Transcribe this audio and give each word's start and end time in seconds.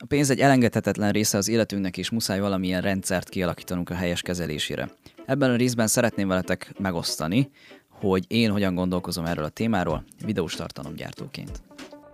A 0.00 0.06
pénz 0.06 0.30
egy 0.30 0.40
elengedhetetlen 0.40 1.12
része 1.12 1.38
az 1.38 1.48
életünknek, 1.48 1.96
és 1.96 2.10
muszáj 2.10 2.40
valamilyen 2.40 2.80
rendszert 2.80 3.28
kialakítanunk 3.28 3.90
a 3.90 3.94
helyes 3.94 4.22
kezelésére. 4.22 4.90
Ebben 5.26 5.50
a 5.50 5.56
részben 5.56 5.86
szeretném 5.86 6.28
veletek 6.28 6.72
megosztani, 6.78 7.50
hogy 7.90 8.24
én 8.28 8.50
hogyan 8.50 8.74
gondolkozom 8.74 9.24
erről 9.24 9.44
a 9.44 9.48
témáról 9.48 10.04
videós 10.24 10.54
tartalomgyártóként. 10.54 11.62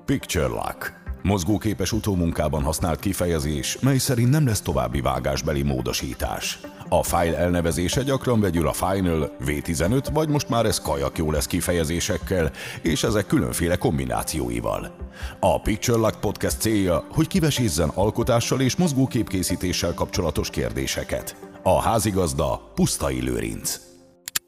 Picture 0.05 0.47
Lock 0.47 1.04
Mozgóképes 1.27 1.93
utómunkában 1.93 2.63
használt 2.63 3.01
kifejezés, 3.01 3.79
mely 3.81 3.99
szerint 3.99 4.31
nem 4.31 4.47
lesz 4.47 4.61
további 4.61 5.01
vágásbeli 5.01 5.63
módosítás. 5.63 6.59
A 6.89 7.03
file 7.03 7.37
elnevezése 7.37 8.03
gyakran 8.03 8.41
vegyül 8.41 8.69
a 8.69 8.73
Final, 8.73 9.37
V15 9.45 10.09
vagy 10.13 10.29
most 10.29 10.49
már 10.49 10.67
ez 10.67 10.81
kajak 10.81 11.19
jó 11.19 11.31
lesz 11.31 11.47
kifejezésekkel, 11.47 12.51
és 12.83 13.03
ezek 13.03 13.27
különféle 13.27 13.77
kombinációival. 13.77 14.97
A 15.41 15.61
Picture 15.61 15.99
Lock 15.99 16.21
Podcast 16.21 16.61
célja, 16.61 17.07
hogy 17.11 17.27
kivesézzen 17.27 17.89
alkotással 17.89 18.61
és 18.61 18.77
mozgóképkészítéssel 18.77 19.95
kapcsolatos 19.95 20.51
kérdéseket. 20.51 21.37
A 21.63 21.81
házigazda 21.81 22.71
Pusztai 22.75 23.21
Lőrinc. 23.21 23.81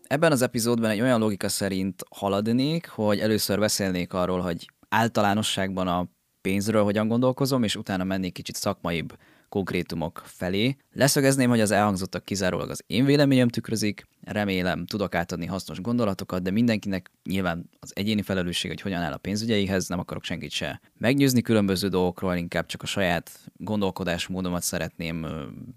Ebben 0.03 0.33
az 0.33 0.43
epizódban 0.43 0.91
egy 0.91 1.01
olyan 1.01 1.21
logika 1.21 1.49
szerint 1.49 2.03
haladnék, 2.11 2.89
hogy 2.89 3.19
először 3.19 3.59
beszélnék 3.59 4.13
arról, 4.13 4.41
hogy 4.41 4.67
általánosságban 4.89 5.89
a 5.89 6.15
pénzről 6.47 6.85
hogyan 6.85 7.09
gondolkozom, 7.09 7.63
és 7.63 7.77
utána 7.77 8.05
mennék 8.05 8.33
kicsit 8.33 8.55
szakmaibb 8.55 9.19
konkrétumok 9.49 10.23
felé. 10.25 10.77
Leszögezném, 10.93 11.49
hogy 11.49 11.61
az 11.61 11.71
elhangzottak 11.71 12.25
kizárólag 12.25 12.71
az 12.71 12.83
én 12.87 13.05
véleményem 13.05 13.49
tükrözik, 13.49 14.07
remélem 14.23 14.87
tudok 14.87 15.15
átadni 15.15 15.47
hasznos 15.47 15.81
gondolatokat, 15.81 16.43
de 16.43 16.51
mindenkinek 16.51 17.11
nyilván 17.25 17.71
az 17.81 17.93
egyéni 17.95 18.23
felelősség, 18.23 18.71
hogy 18.71 18.81
hogyan 18.81 19.03
áll 19.03 19.13
a 19.13 19.17
pénzügyeihez, 19.17 19.89
nem 19.89 19.99
akarok 19.99 20.25
senkit 20.25 20.51
se 20.51 20.81
meggyőzni 20.99 21.43
különböző 21.43 21.89
dolgokról, 21.89 22.35
inkább 22.35 22.67
csak 22.67 22.83
a 22.83 22.87
saját 22.87 23.31
gondolkodásmódomat 23.57 24.63
szeretném 24.63 25.27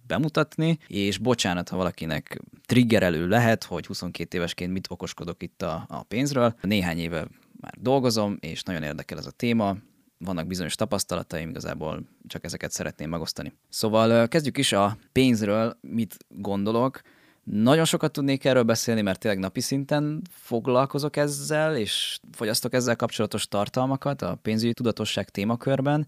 bemutatni, 0.07 0.77
és 0.87 1.17
bocsánat, 1.17 1.69
ha 1.69 1.77
valakinek 1.77 2.41
triggerelő 2.65 3.27
lehet, 3.27 3.63
hogy 3.63 3.85
22 3.85 4.37
évesként 4.37 4.71
mit 4.71 4.87
okoskodok 4.89 5.43
itt 5.43 5.61
a, 5.61 5.85
a 5.87 6.03
pénzről. 6.03 6.55
Néhány 6.61 6.97
éve 6.97 7.27
már 7.61 7.73
dolgozom, 7.79 8.37
és 8.39 8.63
nagyon 8.63 8.83
érdekel 8.83 9.17
ez 9.17 9.25
a 9.25 9.31
téma, 9.31 9.75
vannak 10.25 10.47
bizonyos 10.47 10.75
tapasztalataim, 10.75 11.49
igazából 11.49 12.03
csak 12.27 12.43
ezeket 12.43 12.71
szeretném 12.71 13.09
megosztani. 13.09 13.53
Szóval 13.69 14.27
kezdjük 14.27 14.57
is 14.57 14.71
a 14.71 14.97
pénzről, 15.11 15.77
mit 15.81 16.17
gondolok. 16.27 17.01
Nagyon 17.43 17.85
sokat 17.85 18.11
tudnék 18.11 18.45
erről 18.45 18.63
beszélni, 18.63 19.01
mert 19.01 19.19
tényleg 19.19 19.39
napi 19.39 19.59
szinten 19.59 20.21
foglalkozok 20.31 21.15
ezzel, 21.15 21.75
és 21.75 22.19
fogyasztok 22.31 22.73
ezzel 22.73 22.95
kapcsolatos 22.95 23.47
tartalmakat 23.47 24.21
a 24.21 24.35
pénzügyi 24.35 24.73
tudatosság 24.73 25.29
témakörben, 25.29 26.07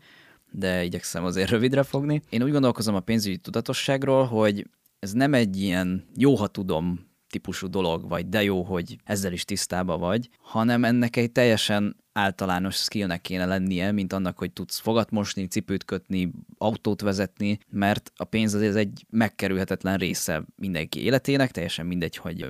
de 0.52 0.84
igyekszem 0.84 1.24
azért 1.24 1.50
rövidre 1.50 1.84
fogni. 1.84 2.22
Én 2.30 2.44
úgy 2.44 2.52
gondolkozom 2.52 2.96
a 2.96 3.00
pénzügyi 3.00 3.38
tudatosságról, 3.38 4.26
hogy 4.26 4.68
ez 5.00 5.12
nem 5.12 5.34
egy 5.34 5.62
ilyen 5.62 6.06
jó, 6.16 6.36
ha 6.36 6.48
tudom 6.48 7.10
típusú 7.30 7.68
dolog, 7.68 8.10
vagy 8.10 8.30
de 8.30 8.44
jó, 8.44 8.64
hogy 8.64 8.98
ezzel 9.04 9.34
is 9.34 9.46
tisztába 9.46 9.98
vagy, 9.98 10.30
hanem 10.42 10.84
ennek 10.84 11.16
egy 11.16 11.32
teljesen 11.32 11.96
általános 12.14 12.76
skillnek 12.76 13.22
kéne 13.22 13.46
lennie, 13.46 13.92
mint 13.92 14.14
annak, 14.14 14.38
hogy 14.38 14.52
tudsz 14.52 14.80
fogat 14.80 15.12
mosni, 15.12 15.48
cipőt 15.48 15.86
kötni, 15.86 16.32
autót 16.58 17.02
vezetni, 17.02 17.60
mert 17.70 18.12
a 18.16 18.24
pénz 18.24 18.54
az 18.54 18.76
egy 18.76 19.06
megkerülhetetlen 19.10 19.98
része 19.98 20.44
mindenki 20.56 21.04
életének, 21.04 21.52
teljesen 21.52 21.86
mindegy, 21.86 22.16
hogy 22.16 22.46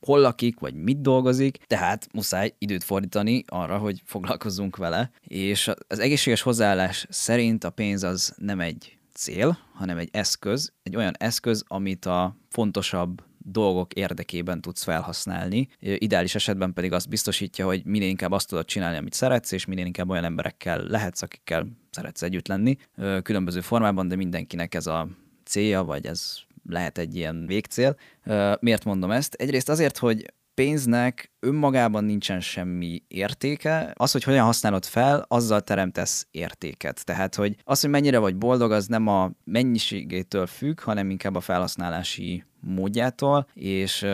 hol 0.00 0.20
lakik, 0.20 0.58
vagy 0.58 0.74
mit 0.74 1.00
dolgozik, 1.00 1.56
tehát 1.66 2.08
muszáj 2.12 2.54
időt 2.58 2.84
fordítani 2.84 3.44
arra, 3.46 3.78
hogy 3.78 4.02
foglalkozzunk 4.04 4.76
vele, 4.76 5.10
és 5.20 5.70
az 5.88 5.98
egészséges 5.98 6.42
hozzáállás 6.42 7.06
szerint 7.08 7.64
a 7.64 7.70
pénz 7.70 8.02
az 8.02 8.34
nem 8.36 8.60
egy 8.60 8.98
cél, 9.12 9.58
hanem 9.72 9.98
egy 9.98 10.08
eszköz, 10.12 10.72
egy 10.82 10.96
olyan 10.96 11.14
eszköz, 11.18 11.64
amit 11.66 12.06
a 12.06 12.36
fontosabb 12.48 13.22
dolgok 13.44 13.92
érdekében 13.92 14.60
tudsz 14.60 14.82
felhasználni. 14.82 15.68
Ideális 15.78 16.34
esetben 16.34 16.72
pedig 16.72 16.92
azt 16.92 17.08
biztosítja, 17.08 17.66
hogy 17.66 17.84
minél 17.84 18.08
inkább 18.08 18.32
azt 18.32 18.48
tudod 18.48 18.64
csinálni, 18.64 18.96
amit 18.96 19.12
szeretsz, 19.12 19.52
és 19.52 19.64
minél 19.64 19.86
inkább 19.86 20.10
olyan 20.10 20.24
emberekkel 20.24 20.82
lehetsz, 20.82 21.22
akikkel 21.22 21.66
szeretsz 21.90 22.22
együtt 22.22 22.48
lenni. 22.48 22.76
Különböző 23.22 23.60
formában, 23.60 24.08
de 24.08 24.16
mindenkinek 24.16 24.74
ez 24.74 24.86
a 24.86 25.08
célja, 25.44 25.84
vagy 25.84 26.06
ez 26.06 26.36
lehet 26.68 26.98
egy 26.98 27.16
ilyen 27.16 27.46
végcél. 27.46 27.96
Miért 28.60 28.84
mondom 28.84 29.10
ezt? 29.10 29.34
Egyrészt 29.34 29.68
azért, 29.68 29.98
hogy 29.98 30.32
pénznek 30.60 31.32
önmagában 31.40 32.04
nincsen 32.04 32.40
semmi 32.40 33.02
értéke, 33.08 33.92
az, 33.94 34.12
hogy 34.12 34.22
hogyan 34.22 34.44
használod 34.44 34.84
fel, 34.84 35.24
azzal 35.28 35.60
teremtesz 35.60 36.26
értéket. 36.30 37.04
Tehát, 37.04 37.34
hogy 37.34 37.56
az, 37.64 37.80
hogy 37.80 37.90
mennyire 37.90 38.18
vagy 38.18 38.36
boldog, 38.36 38.72
az 38.72 38.86
nem 38.86 39.06
a 39.06 39.30
mennyiségétől 39.44 40.46
függ, 40.46 40.80
hanem 40.80 41.10
inkább 41.10 41.34
a 41.34 41.40
felhasználási 41.40 42.44
módjától, 42.60 43.46
és 43.54 44.06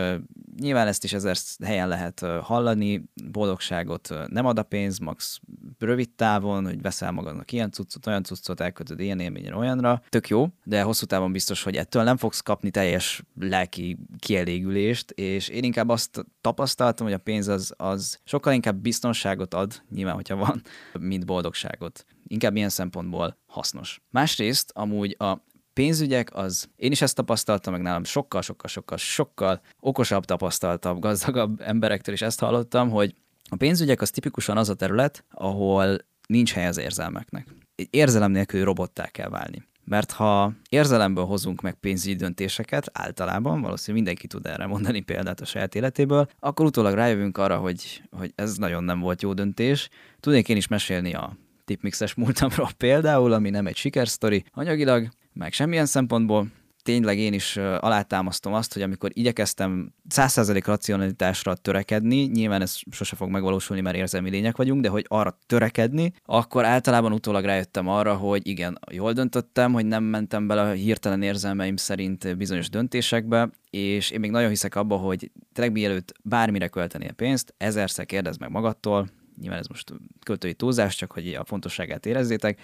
nyilván 0.59 0.87
ezt 0.87 1.03
is 1.03 1.13
ezer 1.13 1.37
helyen 1.63 1.87
lehet 1.87 2.19
hallani, 2.41 3.03
boldogságot 3.31 4.13
nem 4.27 4.45
ad 4.45 4.59
a 4.59 4.63
pénz, 4.63 4.99
max 4.99 5.39
rövid 5.79 6.09
távon, 6.09 6.65
hogy 6.65 6.81
veszel 6.81 7.11
magadnak 7.11 7.51
ilyen 7.51 7.71
cuccot, 7.71 8.07
olyan 8.07 8.23
cuccot, 8.23 8.59
elkötöd 8.59 8.99
ilyen 8.99 9.19
élményen 9.19 9.53
olyanra, 9.53 10.01
tök 10.09 10.27
jó, 10.27 10.47
de 10.63 10.81
hosszú 10.81 11.05
távon 11.05 11.31
biztos, 11.31 11.63
hogy 11.63 11.75
ettől 11.75 12.03
nem 12.03 12.17
fogsz 12.17 12.41
kapni 12.41 12.69
teljes 12.69 13.23
lelki 13.39 13.97
kielégülést, 14.19 15.11
és 15.11 15.47
én 15.47 15.63
inkább 15.63 15.89
azt 15.89 16.25
tapasztaltam, 16.41 17.05
hogy 17.05 17.15
a 17.15 17.19
pénz 17.19 17.47
az, 17.47 17.73
az 17.77 18.19
sokkal 18.23 18.53
inkább 18.53 18.75
biztonságot 18.75 19.53
ad, 19.53 19.81
nyilván, 19.89 20.15
hogyha 20.15 20.35
van, 20.35 20.61
mint 20.99 21.25
boldogságot. 21.25 22.05
Inkább 22.27 22.55
ilyen 22.55 22.69
szempontból 22.69 23.37
hasznos. 23.45 24.01
Másrészt 24.09 24.71
amúgy 24.75 25.15
a 25.19 25.43
pénzügyek, 25.77 26.35
az 26.35 26.69
én 26.75 26.91
is 26.91 27.01
ezt 27.01 27.15
tapasztaltam, 27.15 27.73
meg 27.73 27.81
nálam 27.81 28.03
sokkal, 28.03 28.41
sokkal, 28.41 28.69
sokkal, 28.69 28.97
sokkal 28.97 29.61
okosabb, 29.79 30.25
tapasztaltabb, 30.25 30.99
gazdagabb 31.07 31.61
emberektől 31.61 32.13
is 32.13 32.21
ezt 32.21 32.39
hallottam, 32.39 32.89
hogy 32.89 33.15
a 33.49 33.55
pénzügyek 33.55 34.01
az 34.01 34.09
tipikusan 34.09 34.57
az 34.57 34.69
a 34.69 34.73
terület, 34.73 35.23
ahol 35.31 35.97
nincs 36.27 36.53
hely 36.53 36.67
az 36.67 36.77
érzelmeknek. 36.77 37.47
Érzelem 37.89 38.31
nélkül 38.31 38.63
robottá 38.63 39.05
kell 39.05 39.29
válni. 39.29 39.63
Mert 39.83 40.11
ha 40.11 40.53
érzelemből 40.69 41.25
hozunk 41.25 41.61
meg 41.61 41.73
pénzügyi 41.73 42.15
döntéseket, 42.15 42.89
általában, 42.93 43.61
valószínűleg 43.61 44.03
mindenki 44.03 44.27
tud 44.27 44.45
erre 44.45 44.65
mondani 44.65 44.99
példát 44.99 45.41
a 45.41 45.45
saját 45.45 45.75
életéből, 45.75 46.29
akkor 46.39 46.65
utólag 46.65 46.93
rájövünk 46.93 47.37
arra, 47.37 47.57
hogy, 47.57 48.03
hogy 48.11 48.31
ez 48.35 48.57
nagyon 48.57 48.83
nem 48.83 48.99
volt 48.99 49.21
jó 49.21 49.33
döntés. 49.33 49.89
Tudnék 50.19 50.49
én 50.49 50.57
is 50.57 50.67
mesélni 50.67 51.13
a 51.13 51.37
tipmixes 51.65 52.13
múltamról 52.13 52.69
például, 52.77 53.33
ami 53.33 53.49
nem 53.49 53.67
egy 53.67 53.75
sikersztori 53.75 54.43
anyagilag, 54.51 55.09
meg 55.37 55.53
semmilyen 55.53 55.85
szempontból. 55.85 56.47
Tényleg 56.83 57.17
én 57.17 57.33
is 57.33 57.57
alátámasztom 57.57 58.53
azt, 58.53 58.73
hogy 58.73 58.81
amikor 58.81 59.09
igyekeztem 59.13 59.93
100% 60.15 60.61
racionalitásra 60.65 61.55
törekedni, 61.55 62.15
nyilván 62.15 62.61
ez 62.61 62.75
sose 62.91 63.15
fog 63.15 63.29
megvalósulni, 63.29 63.81
mert 63.81 63.95
érzelmi 63.95 64.29
lények 64.29 64.57
vagyunk, 64.57 64.81
de 64.81 64.89
hogy 64.89 65.05
arra 65.07 65.39
törekedni, 65.45 66.13
akkor 66.25 66.65
általában 66.65 67.11
utólag 67.11 67.43
rájöttem 67.45 67.87
arra, 67.87 68.15
hogy 68.15 68.47
igen, 68.47 68.79
jól 68.91 69.13
döntöttem, 69.13 69.73
hogy 69.73 69.85
nem 69.85 70.03
mentem 70.03 70.47
bele 70.47 70.61
a 70.61 70.71
hirtelen 70.71 71.21
érzelmeim 71.21 71.75
szerint 71.75 72.37
bizonyos 72.37 72.69
döntésekbe, 72.69 73.49
és 73.69 74.09
én 74.09 74.19
még 74.19 74.31
nagyon 74.31 74.49
hiszek 74.49 74.75
abba, 74.75 74.95
hogy 74.95 75.31
tényleg 75.53 75.73
mielőtt 75.73 76.13
bármire 76.23 76.67
költeni 76.67 77.07
a 77.07 77.13
pénzt, 77.13 77.53
ezerszer 77.57 78.05
kérdezd 78.05 78.39
meg 78.39 78.49
magadtól, 78.49 79.09
nyilván 79.41 79.59
ez 79.59 79.67
most 79.67 79.93
költői 80.25 80.53
túlzás, 80.53 80.95
csak 80.95 81.11
hogy 81.11 81.33
a 81.33 81.45
fontosságát 81.45 82.05
érezzétek, 82.05 82.59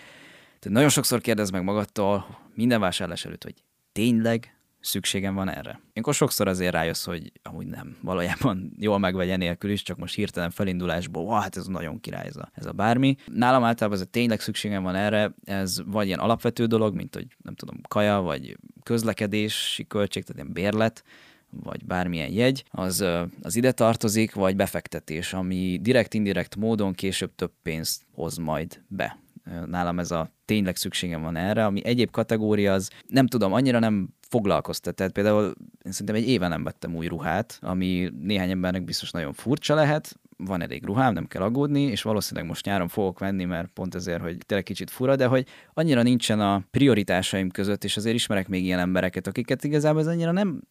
tehát 0.63 0.77
nagyon 0.77 0.89
sokszor 0.89 1.21
kérdez 1.21 1.49
meg 1.49 1.63
magadtól 1.63 2.39
minden 2.53 2.79
vásárlás 2.79 3.25
előtt, 3.25 3.43
hogy 3.43 3.53
tényleg 3.91 4.57
szükségem 4.79 5.35
van 5.35 5.49
erre. 5.49 5.79
Ilyenkor 5.91 6.13
sokszor 6.13 6.47
azért 6.47 6.73
rájössz, 6.73 7.05
hogy 7.05 7.31
amúgy 7.41 7.67
nem, 7.67 7.97
valójában 8.01 8.73
jól 8.77 8.99
megvegye 8.99 9.35
nélkül 9.35 9.71
is, 9.71 9.81
csak 9.81 9.97
most 9.97 10.15
hirtelen 10.15 10.49
felindulásból, 10.49 11.23
wow, 11.23 11.39
hát 11.39 11.57
ez 11.57 11.65
nagyon 11.65 11.99
király 11.99 12.25
ez 12.27 12.35
a, 12.35 12.51
ez 12.53 12.65
a 12.65 12.71
bármi. 12.71 13.15
Nálam 13.25 13.63
általában 13.63 13.99
ez 13.99 14.05
a 14.05 14.09
tényleg 14.09 14.39
szükségem 14.39 14.83
van 14.83 14.95
erre, 14.95 15.33
ez 15.43 15.81
vagy 15.85 16.07
ilyen 16.07 16.19
alapvető 16.19 16.65
dolog, 16.65 16.95
mint 16.95 17.15
hogy 17.15 17.27
nem 17.43 17.55
tudom, 17.55 17.81
kaja, 17.87 18.19
vagy 18.19 18.57
közlekedési 18.83 19.87
költség, 19.87 20.23
tehát 20.23 20.41
ilyen 20.41 20.53
bérlet, 20.53 21.03
vagy 21.49 21.85
bármilyen 21.85 22.31
jegy, 22.31 22.63
az, 22.69 23.05
az 23.41 23.55
ide 23.55 23.71
tartozik, 23.71 24.33
vagy 24.33 24.55
befektetés, 24.55 25.33
ami 25.33 25.79
direkt-indirekt 25.81 26.55
módon 26.55 26.93
később 26.93 27.35
több 27.35 27.51
pénzt 27.63 28.05
hoz 28.13 28.37
majd 28.37 28.81
be 28.87 29.22
nálam 29.65 29.99
ez 29.99 30.11
a 30.11 30.29
tényleg 30.45 30.75
szükségem 30.75 31.21
van 31.21 31.35
erre, 31.35 31.65
ami 31.65 31.85
egyéb 31.85 32.11
kategória 32.11 32.73
az 32.73 32.89
nem 33.07 33.27
tudom, 33.27 33.53
annyira 33.53 33.79
nem 33.79 34.09
foglalkoztat. 34.29 34.95
Tehát 34.95 35.11
például 35.11 35.53
én 35.85 35.91
szerintem 35.91 36.15
egy 36.15 36.27
éve 36.27 36.47
nem 36.47 36.63
vettem 36.63 36.95
új 36.95 37.07
ruhát, 37.07 37.57
ami 37.61 38.11
néhány 38.19 38.49
embernek 38.49 38.83
biztos 38.83 39.11
nagyon 39.11 39.33
furcsa 39.33 39.75
lehet, 39.75 40.19
van 40.45 40.61
elég 40.61 40.85
ruhám, 40.85 41.13
nem 41.13 41.27
kell 41.27 41.41
aggódni, 41.41 41.81
és 41.81 42.01
valószínűleg 42.01 42.49
most 42.49 42.65
nyáron 42.65 42.87
fogok 42.87 43.19
venni, 43.19 43.43
mert 43.43 43.67
pont 43.73 43.95
ezért, 43.95 44.21
hogy 44.21 44.37
tényleg 44.45 44.65
kicsit 44.65 44.89
fura, 44.89 45.15
de 45.15 45.25
hogy 45.25 45.45
annyira 45.73 46.01
nincsen 46.03 46.39
a 46.39 46.63
prioritásaim 46.71 47.49
között, 47.49 47.83
és 47.83 47.97
azért 47.97 48.15
ismerek 48.15 48.47
még 48.47 48.63
ilyen 48.63 48.79
embereket, 48.79 49.27
akiket 49.27 49.63
igazából 49.63 50.01
ez 50.01 50.07
annyira 50.07 50.31
nem, 50.31 50.61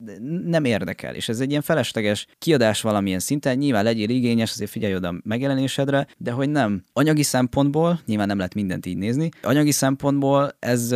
nem 0.44 0.64
érdekel, 0.64 1.14
és 1.14 1.28
ez 1.28 1.40
egy 1.40 1.50
ilyen 1.50 1.62
felesleges 1.62 2.26
kiadás 2.38 2.80
valamilyen 2.80 3.18
szinten, 3.18 3.56
nyilván 3.56 3.84
legyél 3.84 4.08
igényes, 4.08 4.50
azért 4.50 4.70
figyelj 4.70 4.94
oda 4.94 5.14
megjelenésedre, 5.24 6.06
de 6.18 6.30
hogy 6.30 6.50
nem. 6.50 6.84
Anyagi 6.92 7.22
szempontból, 7.22 8.00
nyilván 8.06 8.26
nem 8.26 8.36
lehet 8.36 8.54
mindent 8.54 8.86
így 8.86 8.96
nézni, 8.96 9.28
anyagi 9.42 9.70
szempontból 9.70 10.56
ez 10.58 10.94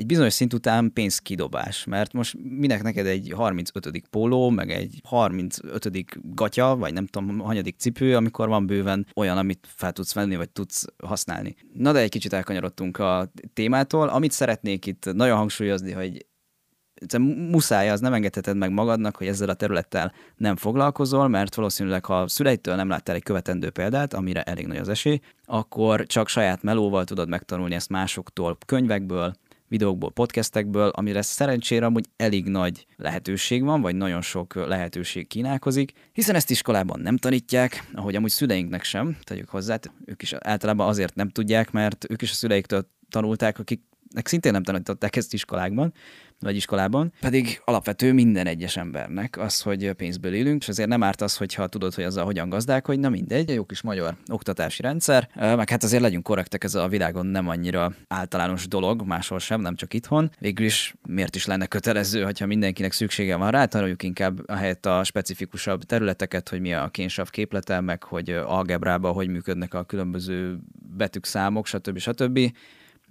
egy 0.00 0.06
bizonyos 0.06 0.32
szint 0.32 0.52
után 0.52 0.92
pénzkidobás, 0.92 1.84
mert 1.84 2.12
most 2.12 2.36
minek 2.42 2.82
neked 2.82 3.06
egy 3.06 3.32
35. 3.36 4.02
póló, 4.10 4.50
meg 4.50 4.70
egy 4.70 5.00
35. 5.04 6.34
gatya, 6.34 6.76
vagy 6.76 6.92
nem 6.92 7.06
tudom, 7.06 7.38
hanyadik 7.38 7.76
cipő, 7.78 8.16
amikor 8.16 8.48
van 8.48 8.66
bőven 8.66 9.06
olyan, 9.14 9.38
amit 9.38 9.66
fel 9.74 9.92
tudsz 9.92 10.14
venni, 10.14 10.36
vagy 10.36 10.48
tudsz 10.48 10.84
használni. 11.04 11.56
Na 11.74 11.92
de 11.92 11.98
egy 11.98 12.10
kicsit 12.10 12.32
elkanyarodtunk 12.32 12.98
a 12.98 13.32
témától. 13.52 14.08
Amit 14.08 14.32
szeretnék 14.32 14.86
itt 14.86 15.12
nagyon 15.12 15.36
hangsúlyozni, 15.36 15.92
hogy 15.92 16.26
muszáj, 17.50 17.90
az 17.90 18.00
nem 18.00 18.12
engedheted 18.12 18.56
meg 18.56 18.72
magadnak, 18.72 19.16
hogy 19.16 19.26
ezzel 19.26 19.48
a 19.48 19.54
területtel 19.54 20.12
nem 20.36 20.56
foglalkozol, 20.56 21.28
mert 21.28 21.54
valószínűleg, 21.54 22.04
ha 22.04 22.28
szüleitől 22.28 22.74
nem 22.74 22.88
láttál 22.88 23.14
egy 23.14 23.22
követendő 23.22 23.70
példát, 23.70 24.14
amire 24.14 24.42
elég 24.42 24.66
nagy 24.66 24.76
az 24.76 24.88
esély, 24.88 25.20
akkor 25.44 26.06
csak 26.06 26.28
saját 26.28 26.62
melóval 26.62 27.04
tudod 27.04 27.28
megtanulni 27.28 27.74
ezt 27.74 27.88
másoktól, 27.88 28.58
könyvekből, 28.66 29.34
videókból, 29.70 30.10
podcastekből, 30.10 30.88
amire 30.88 31.22
szerencsére 31.22 31.86
amúgy 31.86 32.06
elég 32.16 32.48
nagy 32.48 32.86
lehetőség 32.96 33.64
van, 33.64 33.80
vagy 33.80 33.94
nagyon 33.94 34.22
sok 34.22 34.54
lehetőség 34.54 35.26
kínálkozik, 35.26 35.92
hiszen 36.12 36.34
ezt 36.34 36.50
iskolában 36.50 37.00
nem 37.00 37.16
tanítják, 37.16 37.90
ahogy 37.94 38.14
amúgy 38.14 38.30
szüleinknek 38.30 38.84
sem, 38.84 39.16
tegyük 39.22 39.48
hozzá, 39.48 39.78
ők 40.04 40.22
is 40.22 40.32
általában 40.32 40.88
azért 40.88 41.14
nem 41.14 41.28
tudják, 41.28 41.70
mert 41.70 42.06
ők 42.08 42.22
is 42.22 42.30
a 42.30 42.34
szüleiktől 42.34 42.88
tanulták, 43.10 43.58
akiknek 44.10 44.26
szintén 44.26 44.52
nem 44.52 44.62
tanították 44.62 45.16
ezt 45.16 45.32
iskolákban, 45.32 45.92
vagy 46.38 46.56
iskolában, 46.56 47.12
pedig 47.20 47.60
alapvető 47.64 48.12
minden 48.12 48.46
egyes 48.46 48.76
embernek 48.76 49.38
az, 49.38 49.60
hogy 49.60 49.92
pénzből 49.92 50.34
élünk, 50.34 50.62
és 50.62 50.68
azért 50.68 50.88
nem 50.88 51.02
árt 51.02 51.20
az, 51.20 51.36
hogyha 51.36 51.66
tudod, 51.66 51.94
hogy 51.94 52.04
azzal 52.04 52.24
hogyan 52.24 52.54
hogy 52.84 52.98
na 52.98 53.08
mindegy, 53.08 53.48
jó 53.48 53.64
kis 53.64 53.82
magyar 53.82 54.16
oktatási 54.32 54.82
rendszer, 54.82 55.28
meg 55.34 55.68
hát 55.68 55.82
azért 55.82 56.02
legyünk 56.02 56.22
korrektek, 56.22 56.64
ez 56.64 56.74
a 56.74 56.88
világon 56.88 57.26
nem 57.26 57.48
annyira 57.48 57.94
általános 58.08 58.68
dolog, 58.68 59.02
máshol 59.02 59.38
sem, 59.38 59.60
nem 59.60 59.74
csak 59.74 59.94
itthon. 59.94 60.30
Végül 60.38 60.66
is 60.66 60.94
miért 61.08 61.36
is 61.36 61.46
lenne 61.46 61.66
kötelező, 61.66 62.22
hogyha 62.22 62.46
mindenkinek 62.46 62.92
szüksége 62.92 63.36
van 63.36 63.50
rá, 63.50 63.64
tanuljuk 63.64 64.02
inkább 64.02 64.48
a 64.48 64.54
helyett 64.54 64.86
a 64.86 65.04
specifikusabb 65.04 65.82
területeket, 65.82 66.48
hogy 66.48 66.60
mi 66.60 66.74
a 66.74 66.88
kénsav 66.88 67.30
képlete, 67.30 67.80
meg 67.80 68.02
hogy 68.02 68.30
algebrába 68.30 69.12
hogy 69.12 69.28
működnek 69.28 69.74
a 69.74 69.84
különböző 69.84 70.58
betűk, 70.96 71.26
számok, 71.26 71.66
stb. 71.66 71.98
stb 71.98 72.38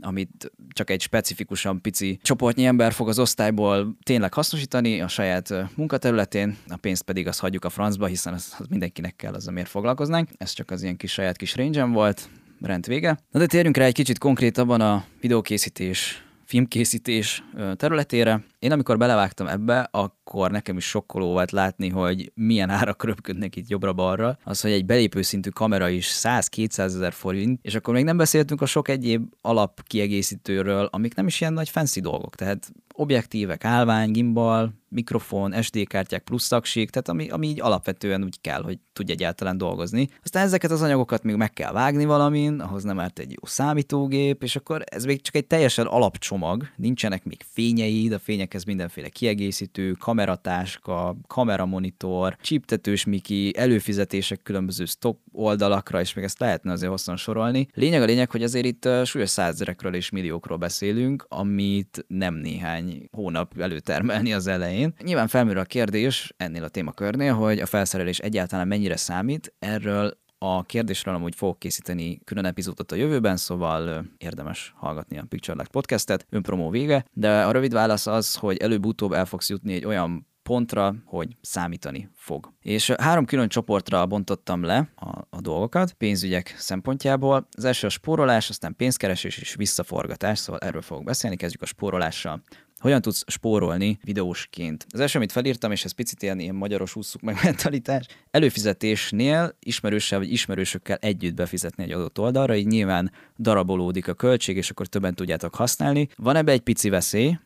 amit 0.01 0.51
csak 0.73 0.89
egy 0.89 1.01
specifikusan 1.01 1.81
pici 1.81 2.19
csoportnyi 2.21 2.65
ember 2.65 2.91
fog 2.91 3.07
az 3.07 3.19
osztályból 3.19 3.97
tényleg 4.03 4.33
hasznosítani 4.33 5.01
a 5.01 5.07
saját 5.07 5.53
munkaterületén, 5.75 6.57
a 6.67 6.77
pénzt 6.77 7.01
pedig 7.03 7.27
azt 7.27 7.39
hagyjuk 7.39 7.65
a 7.65 7.69
francba, 7.69 8.05
hiszen 8.05 8.33
az, 8.33 8.55
az 8.59 8.65
mindenkinek 8.69 9.15
kell, 9.15 9.33
az 9.33 9.45
miért 9.45 9.69
foglalkoznánk. 9.69 10.29
Ez 10.37 10.51
csak 10.51 10.71
az 10.71 10.83
ilyen 10.83 10.97
kis 10.97 11.11
saját 11.11 11.37
kis 11.37 11.55
range 11.55 11.83
volt, 11.83 12.29
rend 12.61 12.87
vége. 12.87 13.19
Na 13.31 13.39
de 13.39 13.45
térjünk 13.45 13.77
rá 13.77 13.85
egy 13.85 13.93
kicsit 13.93 14.17
konkrétabban 14.17 14.81
a 14.81 15.05
videókészítés 15.21 16.23
filmkészítés 16.49 17.43
területére. 17.75 18.43
Én 18.59 18.71
amikor 18.71 18.97
belevágtam 18.97 19.47
ebbe, 19.47 19.87
akkor 19.91 20.51
nekem 20.51 20.77
is 20.77 20.85
sokkoló 20.85 21.31
volt 21.31 21.51
látni, 21.51 21.89
hogy 21.89 22.31
milyen 22.35 22.69
árak 22.69 23.03
röpködnek 23.03 23.55
itt 23.55 23.67
jobbra-balra. 23.67 24.37
Az, 24.43 24.61
hogy 24.61 24.71
egy 24.71 24.85
belépő 24.85 25.21
szintű 25.21 25.49
kamera 25.49 25.89
is 25.89 26.11
100-200 26.13 26.79
ezer 26.79 27.13
forint, 27.13 27.59
és 27.61 27.75
akkor 27.75 27.93
még 27.93 28.03
nem 28.03 28.17
beszéltünk 28.17 28.61
a 28.61 28.65
sok 28.65 28.87
egyéb 28.87 29.33
alap 29.41 29.81
kiegészítőről, 29.83 30.85
amik 30.91 31.15
nem 31.15 31.27
is 31.27 31.41
ilyen 31.41 31.53
nagy 31.53 31.69
fancy 31.69 31.99
dolgok. 31.99 32.35
Tehát 32.35 32.71
objektívek, 32.99 33.65
állvány, 33.65 34.11
gimbal, 34.11 34.73
mikrofon, 34.89 35.61
SD 35.61 35.87
kártyák 35.87 36.23
plusz 36.23 36.43
szakség, 36.43 36.89
tehát 36.89 37.09
ami, 37.09 37.29
ami 37.29 37.47
így 37.47 37.61
alapvetően 37.61 38.23
úgy 38.23 38.41
kell, 38.41 38.61
hogy 38.61 38.79
tudj 38.93 39.11
egyáltalán 39.11 39.57
dolgozni. 39.57 40.07
Aztán 40.23 40.45
ezeket 40.45 40.71
az 40.71 40.81
anyagokat 40.81 41.23
még 41.23 41.35
meg 41.35 41.53
kell 41.53 41.71
vágni 41.71 42.05
valamin, 42.05 42.59
ahhoz 42.59 42.83
nem 42.83 42.99
árt 42.99 43.19
egy 43.19 43.31
jó 43.31 43.45
számítógép, 43.45 44.43
és 44.43 44.55
akkor 44.55 44.83
ez 44.85 45.05
még 45.05 45.21
csak 45.21 45.35
egy 45.35 45.45
teljesen 45.45 45.85
alapcsomag, 45.85 46.67
nincsenek 46.75 47.23
még 47.23 47.45
fényeid, 47.51 48.11
a 48.11 48.19
fényekhez 48.19 48.63
mindenféle 48.63 49.09
kiegészítő, 49.09 49.91
kameratáska, 49.91 51.15
kameramonitor, 51.27 52.35
csíptetős 52.41 53.05
miki, 53.05 53.53
előfizetések 53.57 54.41
különböző 54.41 54.85
stock 54.85 55.19
oldalakra, 55.31 55.99
és 55.99 56.13
még 56.13 56.25
ezt 56.25 56.39
lehetne 56.39 56.71
azért 56.71 56.91
hosszan 56.91 57.17
sorolni. 57.17 57.67
Lényeg 57.73 58.01
a 58.01 58.05
lényeg, 58.05 58.31
hogy 58.31 58.43
azért 58.43 58.65
itt 58.65 58.89
súlyos 59.05 59.29
százerekről 59.29 59.95
és 59.95 60.09
milliókról 60.09 60.57
beszélünk, 60.57 61.25
amit 61.29 62.05
nem 62.07 62.35
néhány 62.35 62.88
hónap 63.11 63.59
előtermelni 63.59 64.33
az 64.33 64.47
elején. 64.47 64.93
Nyilván 65.03 65.27
felmerül 65.27 65.61
a 65.61 65.65
kérdés 65.65 66.33
ennél 66.37 66.63
a 66.63 66.69
témakörnél, 66.69 67.33
hogy 67.33 67.59
a 67.59 67.65
felszerelés 67.65 68.19
egyáltalán 68.19 68.67
mennyire 68.67 68.95
számít, 68.95 69.53
erről 69.59 70.17
a 70.41 70.63
kérdésről 70.63 71.15
amúgy 71.15 71.35
fogok 71.35 71.59
készíteni 71.59 72.19
külön 72.23 72.45
epizódot 72.45 72.91
a 72.91 72.95
jövőben, 72.95 73.37
szóval 73.37 74.05
érdemes 74.17 74.73
hallgatni 74.77 75.17
a 75.17 75.25
Picture 75.29 75.57
Life 75.57 75.69
podcastet, 75.71 76.25
önpromó 76.29 76.69
vége, 76.69 77.05
de 77.13 77.43
a 77.45 77.51
rövid 77.51 77.73
válasz 77.73 78.07
az, 78.07 78.35
hogy 78.35 78.57
előbb-utóbb 78.57 79.11
el 79.11 79.25
fogsz 79.25 79.49
jutni 79.49 79.73
egy 79.73 79.85
olyan 79.85 80.27
pontra, 80.43 80.95
hogy 81.05 81.35
számítani 81.41 82.09
fog. 82.15 82.53
És 82.61 82.89
három 82.89 83.25
külön 83.25 83.47
csoportra 83.47 84.05
bontottam 84.05 84.63
le 84.63 84.89
a, 84.95 85.19
a 85.29 85.41
dolgokat 85.41 85.93
pénzügyek 85.93 86.55
szempontjából. 86.57 87.47
Az 87.57 87.65
első 87.65 87.87
a 87.87 87.89
spórolás, 87.89 88.49
aztán 88.49 88.75
pénzkeresés 88.75 89.37
és 89.37 89.55
visszaforgatás, 89.55 90.39
szóval 90.39 90.59
erről 90.59 90.81
fogok 90.81 91.03
beszélni, 91.03 91.35
kezdjük 91.35 91.61
a 91.61 91.65
spórolással. 91.65 92.41
Hogyan 92.79 93.01
tudsz 93.01 93.23
spórolni 93.27 93.99
videósként? 94.03 94.85
Az 94.89 94.99
első, 94.99 95.17
amit 95.17 95.31
felírtam, 95.31 95.71
és 95.71 95.85
ez 95.85 95.91
picit 95.91 96.21
ilyen, 96.21 96.39
ilyen 96.39 96.55
magyaros 96.55 96.95
ússzuk 96.95 97.21
meg 97.21 97.39
mentalitás, 97.43 98.05
előfizetésnél 98.31 99.55
ismerőssel 99.59 100.19
vagy 100.19 100.31
ismerősökkel 100.31 100.97
együtt 101.01 101.33
befizetni 101.33 101.83
egy 101.83 101.91
adott 101.91 102.19
oldalra, 102.19 102.55
így 102.55 102.67
nyilván 102.67 103.11
darabolódik 103.37 104.07
a 104.07 104.13
költség, 104.13 104.57
és 104.57 104.69
akkor 104.69 104.87
többen 104.87 105.15
tudjátok 105.15 105.55
használni. 105.55 106.07
Van 106.15 106.35
ebbe 106.35 106.51
egy 106.51 106.61
pici 106.61 106.89
veszély, 106.89 107.37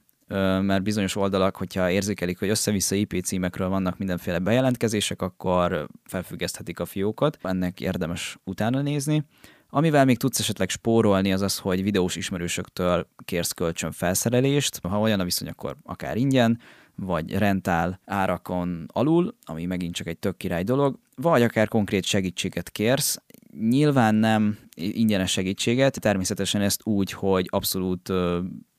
mert 0.61 0.83
bizonyos 0.83 1.15
oldalak, 1.15 1.55
hogyha 1.55 1.89
érzékelik, 1.89 2.39
hogy 2.39 2.49
össze-vissza 2.49 2.95
IP 2.95 3.23
címekről 3.23 3.69
vannak 3.69 3.97
mindenféle 3.97 4.39
bejelentkezések, 4.39 5.21
akkor 5.21 5.87
felfüggeszthetik 6.03 6.79
a 6.79 6.85
fiókot. 6.85 7.37
Ennek 7.41 7.81
érdemes 7.81 8.37
utána 8.43 8.81
nézni. 8.81 9.25
Amivel 9.75 10.05
még 10.05 10.17
tudsz 10.17 10.39
esetleg 10.39 10.69
spórolni, 10.69 11.33
az 11.33 11.41
az, 11.41 11.57
hogy 11.57 11.83
videós 11.83 12.15
ismerősöktől 12.15 13.07
kérsz 13.25 13.51
kölcsön 13.51 13.91
felszerelést. 13.91 14.79
Ha 14.83 14.99
olyan 14.99 15.19
a 15.19 15.23
viszony, 15.23 15.47
akkor 15.47 15.75
akár 15.83 16.17
ingyen, 16.17 16.59
vagy 16.95 17.31
rentál 17.37 17.99
árakon 18.05 18.85
alul, 18.87 19.35
ami 19.45 19.65
megint 19.65 19.95
csak 19.95 20.07
egy 20.07 20.17
tök 20.17 20.37
király 20.37 20.63
dolog, 20.63 20.99
vagy 21.15 21.41
akár 21.41 21.67
konkrét 21.67 22.03
segítséget 22.03 22.69
kérsz. 22.69 23.21
Nyilván 23.59 24.15
nem 24.15 24.57
ingyenes 24.75 25.31
segítséget, 25.31 26.01
természetesen 26.01 26.61
ezt 26.61 26.81
úgy, 26.83 27.11
hogy 27.11 27.47
abszolút 27.49 28.11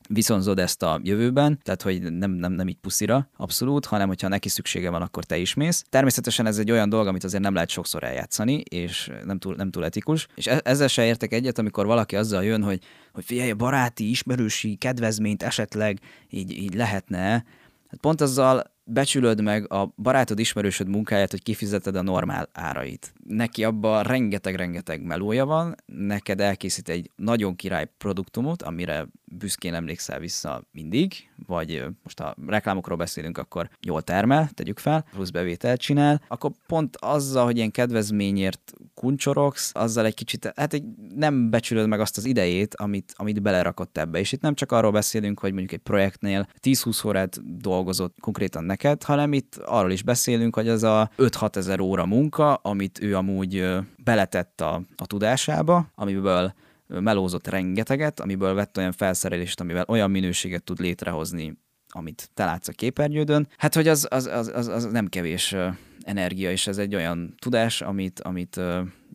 viszonzod 0.09 0.59
ezt 0.59 0.83
a 0.83 1.01
jövőben, 1.03 1.59
tehát 1.63 1.83
hogy 1.83 2.13
nem, 2.13 2.31
nem, 2.31 2.53
nem 2.53 2.69
így 2.69 2.77
puszira, 2.81 3.29
abszolút, 3.37 3.87
hanem 3.87 4.09
hogyha 4.09 4.29
neki 4.29 4.49
szüksége 4.49 4.91
van, 4.91 5.03
akkor 5.03 5.25
te 5.25 5.37
is 5.37 5.55
mész. 5.55 5.85
Természetesen 5.89 6.47
ez 6.47 6.59
egy 6.59 6.71
olyan 6.71 6.89
dolog, 6.89 7.07
amit 7.07 7.25
azért 7.25 7.43
nem 7.43 7.55
lehet 7.55 7.69
sokszor 7.69 8.05
eljátszani, 8.05 8.63
és 8.71 9.11
nem 9.25 9.39
túl, 9.39 9.55
nem 9.55 9.71
túl 9.71 9.85
etikus. 9.85 10.27
És 10.35 10.47
e- 10.47 10.61
ezzel 10.65 10.89
se 10.89 11.05
értek 11.05 11.33
egyet, 11.33 11.59
amikor 11.59 11.87
valaki 11.87 12.17
azzal 12.17 12.45
jön, 12.45 12.63
hogy, 12.63 12.83
hogy 13.13 13.25
figyelj, 13.25 13.53
baráti, 13.53 14.11
ismerősi 14.11 14.75
kedvezményt 14.75 15.43
esetleg 15.43 16.01
így, 16.31 16.51
így 16.51 16.75
lehetne. 16.75 17.45
Hát 17.89 18.01
pont 18.01 18.21
azzal 18.21 18.73
becsülöd 18.85 19.43
meg 19.43 19.73
a 19.73 19.93
barátod, 19.97 20.39
ismerősöd 20.39 20.89
munkáját, 20.89 21.31
hogy 21.31 21.43
kifizeted 21.43 21.97
a 21.97 22.03
normál 22.03 22.49
árait. 22.53 23.13
Neki 23.27 23.65
abban 23.65 24.03
rengeteg-rengeteg 24.03 25.03
melója 25.03 25.45
van, 25.45 25.75
neked 25.87 26.41
elkészít 26.41 26.89
egy 26.89 27.11
nagyon 27.17 27.57
király 27.57 27.89
produktumot, 27.99 28.63
amire 28.63 29.07
büszkén 29.25 29.75
emlékszel 29.75 30.19
vissza 30.19 30.63
mindig, 30.73 31.31
vagy 31.47 31.85
most 32.03 32.21
a 32.21 32.37
reklámokról 32.47 32.97
beszélünk, 32.97 33.39
akkor 33.39 33.71
jól 33.81 34.03
termel, 34.03 34.49
tegyük 34.55 34.79
fel, 34.79 35.05
plusz 35.13 35.31
bevételt 35.31 35.81
csinál, 35.81 36.23
akkor 36.29 36.51
pont 36.67 36.97
azzal, 36.97 37.45
hogy 37.45 37.57
ilyen 37.57 37.71
kedvezményért 37.71 38.73
kuncsorogsz, 38.95 39.71
azzal 39.75 40.05
egy 40.05 40.15
kicsit, 40.15 40.53
hát 40.57 40.73
egy, 40.73 40.85
nem 41.15 41.51
becsülöd 41.51 41.89
meg 41.89 42.01
azt 42.01 42.17
az 42.17 42.25
idejét, 42.25 42.75
amit, 42.75 43.13
amit 43.17 43.43
belerakott 43.43 43.99
ebbe. 43.99 44.19
És 44.19 44.33
itt 44.33 44.41
nem 44.41 44.55
csak 44.55 44.73
arról 44.73 44.91
beszélünk, 44.91 45.41
hogy 45.41 45.51
mondjuk 45.51 45.73
egy 45.73 45.79
projektnél 45.79 46.49
10-20 46.63 47.07
órát 47.07 47.59
dolgozott 47.59 48.17
konkrétan 48.21 48.65
neked, 48.65 49.03
hanem 49.03 49.33
itt 49.33 49.57
arról 49.57 49.93
is 49.93 50.03
beszélünk, 50.03 50.55
hogy 50.55 50.69
az 50.69 50.83
a 50.83 51.11
5-6 51.17 51.57
ezer 51.57 51.81
óra 51.81 52.07
munka, 52.07 52.55
amit 52.55 53.03
ő 53.03 53.17
amúgy 53.17 53.67
beletett 54.05 54.61
a, 54.61 54.83
a 54.97 55.07
tudásába, 55.07 55.91
amiből 55.95 56.55
melózott 56.87 57.47
rengeteget, 57.47 58.21
amiből 58.21 58.55
vett 58.55 58.77
olyan 58.77 58.93
felszerelést, 58.93 59.61
amivel 59.61 59.85
olyan 59.89 60.11
minőséget 60.11 60.65
tud 60.65 60.81
létrehozni, 60.81 61.59
amit 61.95 62.31
te 62.35 62.45
látsz 62.45 62.69
a 62.69 62.73
képernyődön. 62.73 63.49
Hát, 63.57 63.75
hogy 63.75 63.89
az, 63.89 64.07
az, 64.11 64.27
az, 64.27 64.49
az, 64.55 64.69
az 64.69 64.85
nem 64.85 65.07
kevés 65.07 65.55
energia, 66.01 66.51
és 66.51 66.67
ez 66.67 66.79
egy 66.79 66.95
olyan 66.95 67.35
tudás, 67.39 67.81
amit, 67.81 68.21
amit 68.21 68.61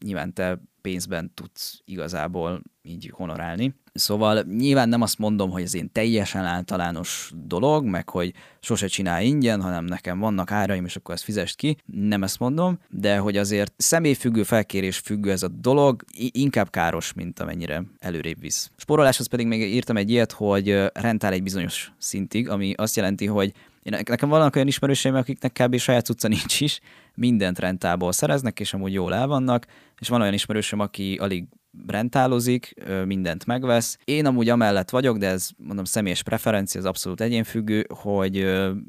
nyilván 0.03 0.33
te 0.33 0.61
pénzben 0.81 1.31
tudsz 1.33 1.81
igazából 1.85 2.61
így 2.81 3.11
honorálni. 3.13 3.75
Szóval 3.99 4.41
nyilván 4.41 4.89
nem 4.89 5.01
azt 5.01 5.17
mondom, 5.17 5.49
hogy 5.49 5.61
ez 5.61 5.75
én 5.75 5.91
teljesen 5.91 6.45
általános 6.45 7.31
dolog, 7.45 7.85
meg 7.85 8.09
hogy 8.09 8.33
sose 8.59 8.87
csinálj 8.87 9.25
ingyen, 9.25 9.61
hanem 9.61 9.85
nekem 9.85 10.19
vannak 10.19 10.51
áraim, 10.51 10.85
és 10.85 10.95
akkor 10.95 11.13
ezt 11.13 11.23
fizest 11.23 11.55
ki. 11.55 11.77
Nem 11.85 12.23
ezt 12.23 12.39
mondom, 12.39 12.79
de 12.89 13.17
hogy 13.17 13.37
azért 13.37 13.73
személyfüggő, 13.77 14.43
felkérés 14.43 14.97
függő 14.97 15.31
ez 15.31 15.43
a 15.43 15.47
dolog, 15.47 16.03
inkább 16.31 16.69
káros, 16.69 17.13
mint 17.13 17.39
amennyire 17.39 17.83
előrébb 17.99 18.39
visz. 18.39 18.71
Sporoláshoz 18.77 19.27
pedig 19.27 19.47
még 19.47 19.61
írtam 19.61 19.97
egy 19.97 20.09
ilyet, 20.09 20.31
hogy 20.31 20.89
rentál 20.93 21.33
egy 21.33 21.43
bizonyos 21.43 21.91
szintig, 21.97 22.49
ami 22.49 22.73
azt 22.77 22.95
jelenti, 22.95 23.25
hogy 23.25 23.53
én, 23.83 23.99
nekem 24.07 24.29
vannak 24.29 24.55
olyan 24.55 24.67
ismerőseim, 24.67 25.15
akiknek 25.15 25.51
kb. 25.51 25.77
saját 25.77 26.05
cucca 26.05 26.27
nincs 26.27 26.61
is, 26.61 26.79
mindent 27.15 27.59
rentából 27.59 28.11
szereznek, 28.11 28.59
és 28.59 28.73
amúgy 28.73 28.93
jól 28.93 29.13
el 29.13 29.27
vannak, 29.27 29.65
és 29.99 30.09
van 30.09 30.21
olyan 30.21 30.33
ismerősöm, 30.33 30.79
aki 30.79 31.15
alig 31.15 31.45
rentálozik, 31.87 32.73
mindent 33.05 33.45
megvesz. 33.45 33.97
Én 34.03 34.25
amúgy 34.25 34.49
amellett 34.49 34.89
vagyok, 34.89 35.17
de 35.17 35.27
ez 35.27 35.49
mondom 35.57 35.85
személyes 35.85 36.23
preferencia, 36.23 36.79
az 36.79 36.85
abszolút 36.85 37.21
egyénfüggő, 37.21 37.85
hogy 37.89 38.45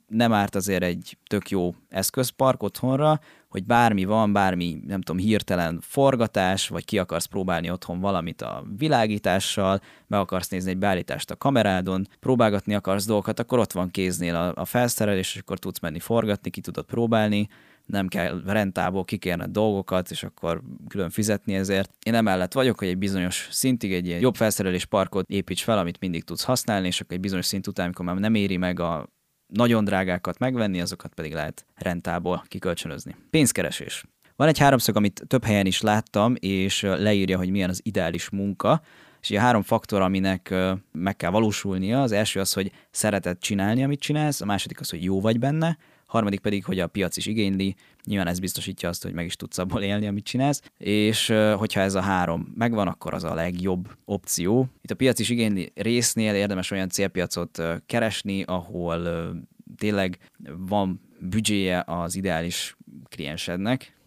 nem 0.07 0.33
árt 0.33 0.55
azért 0.55 0.83
egy 0.83 1.17
tök 1.27 1.51
jó 1.51 1.75
eszközpark 1.89 2.63
otthonra, 2.63 3.21
hogy 3.49 3.65
bármi 3.65 4.05
van, 4.05 4.33
bármi, 4.33 4.81
nem 4.87 5.01
tudom, 5.01 5.23
hirtelen 5.23 5.79
forgatás, 5.83 6.69
vagy 6.69 6.85
ki 6.85 6.99
akarsz 6.99 7.25
próbálni 7.25 7.71
otthon 7.71 8.01
valamit 8.01 8.43
a 8.43 8.65
világítással, 8.77 9.81
meg 10.07 10.21
akarsz 10.21 10.49
nézni 10.49 10.71
egy 10.71 10.79
beállítást 10.79 11.31
a 11.31 11.37
kamerádon, 11.37 12.09
próbálgatni 12.21 12.75
akarsz 12.75 13.07
dolgokat, 13.07 13.39
akkor 13.39 13.59
ott 13.59 13.73
van 13.73 13.91
kéznél 13.91 14.35
a, 14.35 14.53
a 14.55 14.65
felszerelés, 14.65 15.35
és 15.35 15.41
akkor 15.41 15.59
tudsz 15.59 15.81
menni 15.81 15.99
forgatni, 15.99 16.51
ki 16.51 16.61
tudod 16.61 16.85
próbálni, 16.85 17.49
nem 17.91 18.09
kell 18.09 18.43
rentából 18.47 19.05
kikérni 19.05 19.45
dolgokat, 19.49 20.11
és 20.11 20.23
akkor 20.23 20.63
külön 20.89 21.11
fizetni 21.11 21.55
ezért. 21.55 21.91
Én 22.03 22.15
emellett 22.15 22.53
vagyok, 22.53 22.79
hogy 22.79 22.89
egy 22.89 22.99
bizonyos 22.99 23.49
szintig 23.51 23.93
egy 23.93 24.07
ilyen 24.07 24.21
jobb 24.21 24.37
felszerelés 24.37 24.85
parkot 24.85 25.29
építs 25.29 25.63
fel, 25.63 25.79
amit 25.79 26.01
mindig 26.01 26.25
tudsz 26.25 26.45
használni, 26.45 26.87
és 26.87 27.01
akkor 27.01 27.15
egy 27.15 27.21
bizonyos 27.21 27.47
szint 27.47 27.67
után, 27.67 27.85
amikor 27.85 28.05
már 28.05 28.17
nem 28.17 28.35
éri 28.35 28.57
meg 28.57 28.81
a 28.81 29.09
nagyon 29.47 29.85
drágákat 29.85 30.39
megvenni, 30.39 30.81
azokat 30.81 31.15
pedig 31.15 31.33
lehet 31.33 31.67
rentából 31.75 32.45
kikölcsönözni. 32.49 33.17
Pénzkeresés. 33.31 34.05
Van 34.37 34.49
egy 34.49 34.59
háromszög, 34.59 34.97
amit 34.97 35.23
több 35.27 35.45
helyen 35.45 35.67
is 35.67 35.81
láttam, 35.81 36.35
és 36.39 36.83
leírja, 36.83 37.39
hogy 37.39 37.51
milyen 37.51 37.69
az 37.71 37.81
ideális 37.83 38.29
munka, 38.29 38.83
és 39.21 39.31
a 39.31 39.41
három 39.41 39.63
faktor, 39.63 40.01
aminek 40.01 40.55
meg 40.93 41.17
kell 41.17 41.31
valósulnia, 41.31 42.03
az 42.03 42.13
első 42.13 42.41
az, 42.41 42.53
hogy 42.53 42.73
szereted 42.91 43.39
csinálni, 43.39 43.85
amit 43.85 44.01
csinálsz, 44.01 44.41
a 44.41 44.45
második 44.45 44.81
az, 44.81 44.91
hogy 44.91 45.05
jó 45.05 45.21
vagy 45.21 45.39
benne, 45.39 45.79
harmadik 46.11 46.41
pedig, 46.41 46.65
hogy 46.65 46.79
a 46.79 46.87
piac 46.87 47.17
is 47.17 47.27
igényli, 47.27 47.75
nyilván 48.05 48.27
ez 48.27 48.39
biztosítja 48.39 48.89
azt, 48.89 49.03
hogy 49.03 49.13
meg 49.13 49.27
is 49.27 49.37
tudsz 49.37 49.59
abból 49.59 49.83
élni, 49.83 50.07
amit 50.07 50.25
csinálsz, 50.25 50.63
és 50.79 51.35
hogyha 51.57 51.81
ez 51.81 51.95
a 51.95 52.01
három 52.01 52.53
megvan, 52.55 52.89
akkor 52.89 53.15
az 53.15 53.25
a 53.25 53.35
legjobb 53.35 53.89
opció. 54.05 54.69
Itt 54.83 54.91
a 54.91 54.95
piac 54.95 55.19
is 55.19 55.29
igényli 55.29 55.73
résznél 55.75 56.35
érdemes 56.35 56.71
olyan 56.71 56.89
célpiacot 56.89 57.63
keresni, 57.87 58.43
ahol 58.43 59.09
tényleg 59.77 60.19
van 60.57 61.01
büdzséje 61.21 61.83
az 61.87 62.17
ideális 62.17 62.77
kliensednek. 63.09 63.99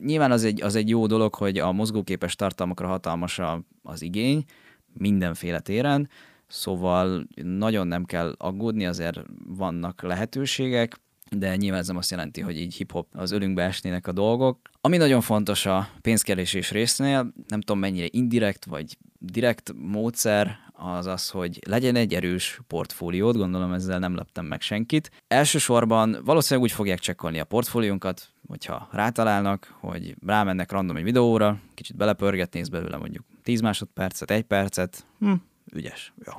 Nyilván 0.00 0.30
az 0.30 0.44
egy, 0.44 0.62
az 0.62 0.74
egy 0.74 0.88
jó 0.88 1.06
dolog, 1.06 1.34
hogy 1.34 1.58
a 1.58 1.72
mozgóképes 1.72 2.34
tartalmakra 2.34 2.88
hatalmas 2.88 3.40
az 3.82 4.02
igény 4.02 4.44
mindenféle 4.92 5.60
téren, 5.60 6.08
szóval 6.46 7.26
nagyon 7.42 7.86
nem 7.86 8.04
kell 8.04 8.34
aggódni, 8.36 8.86
azért 8.86 9.20
vannak 9.46 10.02
lehetőségek 10.02 11.00
de 11.30 11.56
nyilván 11.56 11.80
ez 11.80 11.86
nem 11.86 11.96
azt 11.96 12.10
jelenti, 12.10 12.40
hogy 12.40 12.58
így 12.58 12.74
hip-hop 12.74 13.06
az 13.12 13.30
ölünkbe 13.30 13.62
esnének 13.62 14.06
a 14.06 14.12
dolgok. 14.12 14.58
Ami 14.80 14.96
nagyon 14.96 15.20
fontos 15.20 15.66
a 15.66 15.88
pénzkeresés 16.00 16.70
résznél, 16.70 17.32
nem 17.48 17.60
tudom 17.60 17.78
mennyire 17.78 18.06
indirekt 18.10 18.64
vagy 18.64 18.96
direkt 19.18 19.72
módszer, 19.76 20.56
az 20.80 21.06
az, 21.06 21.30
hogy 21.30 21.58
legyen 21.66 21.96
egy 21.96 22.14
erős 22.14 22.60
portfóliót, 22.66 23.36
gondolom 23.36 23.72
ezzel 23.72 23.98
nem 23.98 24.14
leptem 24.14 24.44
meg 24.44 24.60
senkit. 24.60 25.10
Elsősorban 25.28 26.16
valószínűleg 26.24 26.68
úgy 26.70 26.74
fogják 26.74 26.98
csekkolni 26.98 27.38
a 27.38 27.44
portfóliónkat, 27.44 28.28
hogyha 28.46 28.88
rátalálnak, 28.92 29.74
hogy 29.80 30.16
rámennek 30.26 30.72
random 30.72 30.96
egy 30.96 31.02
videóra, 31.02 31.60
kicsit 31.74 31.96
belepörget, 31.96 32.52
néz 32.52 32.68
belőle 32.68 32.96
mondjuk 32.96 33.24
10 33.42 33.60
másodpercet, 33.60 34.30
1 34.30 34.42
percet, 34.42 35.06
hm, 35.18 35.32
ügyes, 35.72 36.12
jó. 36.24 36.32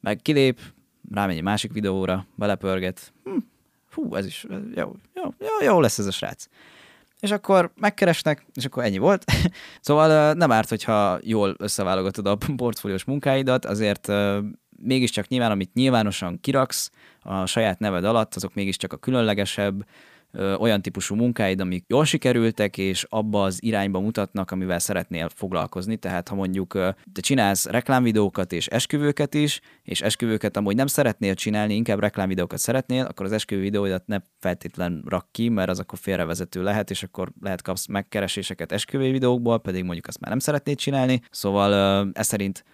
Meg 0.00 0.22
kilép, 0.22 0.60
rámegy 1.10 1.36
egy 1.36 1.42
másik 1.42 1.72
videóra, 1.72 2.26
belepörget, 2.34 3.12
hm, 3.24 3.36
hú, 3.96 4.14
ez 4.14 4.26
is 4.26 4.46
jó, 4.74 4.92
jó, 5.14 5.22
jó, 5.38 5.64
jó 5.64 5.80
lesz 5.80 5.98
ez 5.98 6.06
a 6.06 6.10
srác. 6.10 6.48
És 7.20 7.30
akkor 7.30 7.70
megkeresnek, 7.74 8.46
és 8.54 8.64
akkor 8.64 8.84
ennyi 8.84 8.98
volt. 8.98 9.24
szóval 9.80 10.32
nem 10.32 10.52
árt, 10.52 10.68
hogyha 10.68 11.18
jól 11.22 11.54
összeválogatod 11.58 12.26
a 12.26 12.38
portfóliós 12.56 13.04
munkáidat, 13.04 13.64
azért 13.64 14.12
mégiscsak 14.82 15.28
nyilván, 15.28 15.50
amit 15.50 15.74
nyilvánosan 15.74 16.40
kiraksz 16.40 16.90
a 17.22 17.46
saját 17.46 17.78
neved 17.78 18.04
alatt, 18.04 18.34
azok 18.34 18.54
mégiscsak 18.54 18.92
a 18.92 18.96
különlegesebb, 18.96 19.84
olyan 20.58 20.82
típusú 20.82 21.14
munkáid, 21.14 21.60
amik 21.60 21.84
jól 21.86 22.04
sikerültek, 22.04 22.78
és 22.78 23.06
abba 23.08 23.42
az 23.42 23.62
irányba 23.62 24.00
mutatnak, 24.00 24.50
amivel 24.50 24.78
szeretnél 24.78 25.28
foglalkozni. 25.34 25.96
Tehát 25.96 26.28
ha 26.28 26.34
mondjuk 26.34 26.72
te 27.12 27.20
csinálsz 27.20 27.66
reklámvideókat 27.66 28.52
és 28.52 28.66
esküvőket 28.66 29.34
is, 29.34 29.60
és 29.82 30.00
esküvőket 30.00 30.56
amúgy 30.56 30.76
nem 30.76 30.86
szeretnél 30.86 31.34
csinálni, 31.34 31.74
inkább 31.74 32.00
reklámvideókat 32.00 32.58
szeretnél, 32.58 33.04
akkor 33.04 33.26
az 33.26 33.32
esküvő 33.32 33.60
videóidat 33.60 34.06
ne 34.06 34.18
feltétlen 34.38 35.02
rak 35.06 35.28
ki, 35.30 35.48
mert 35.48 35.70
az 35.70 35.78
akkor 35.78 35.98
félrevezető 35.98 36.62
lehet, 36.62 36.90
és 36.90 37.02
akkor 37.02 37.32
lehet 37.40 37.62
kapsz 37.62 37.86
megkereséseket 37.86 38.72
esküvő 38.72 39.10
videókból, 39.10 39.58
pedig 39.58 39.84
mondjuk 39.84 40.06
azt 40.06 40.20
már 40.20 40.30
nem 40.30 40.38
szeretnéd 40.38 40.76
csinálni. 40.76 41.20
Szóval 41.30 42.10
ez 42.12 42.26
szerint 42.26 42.64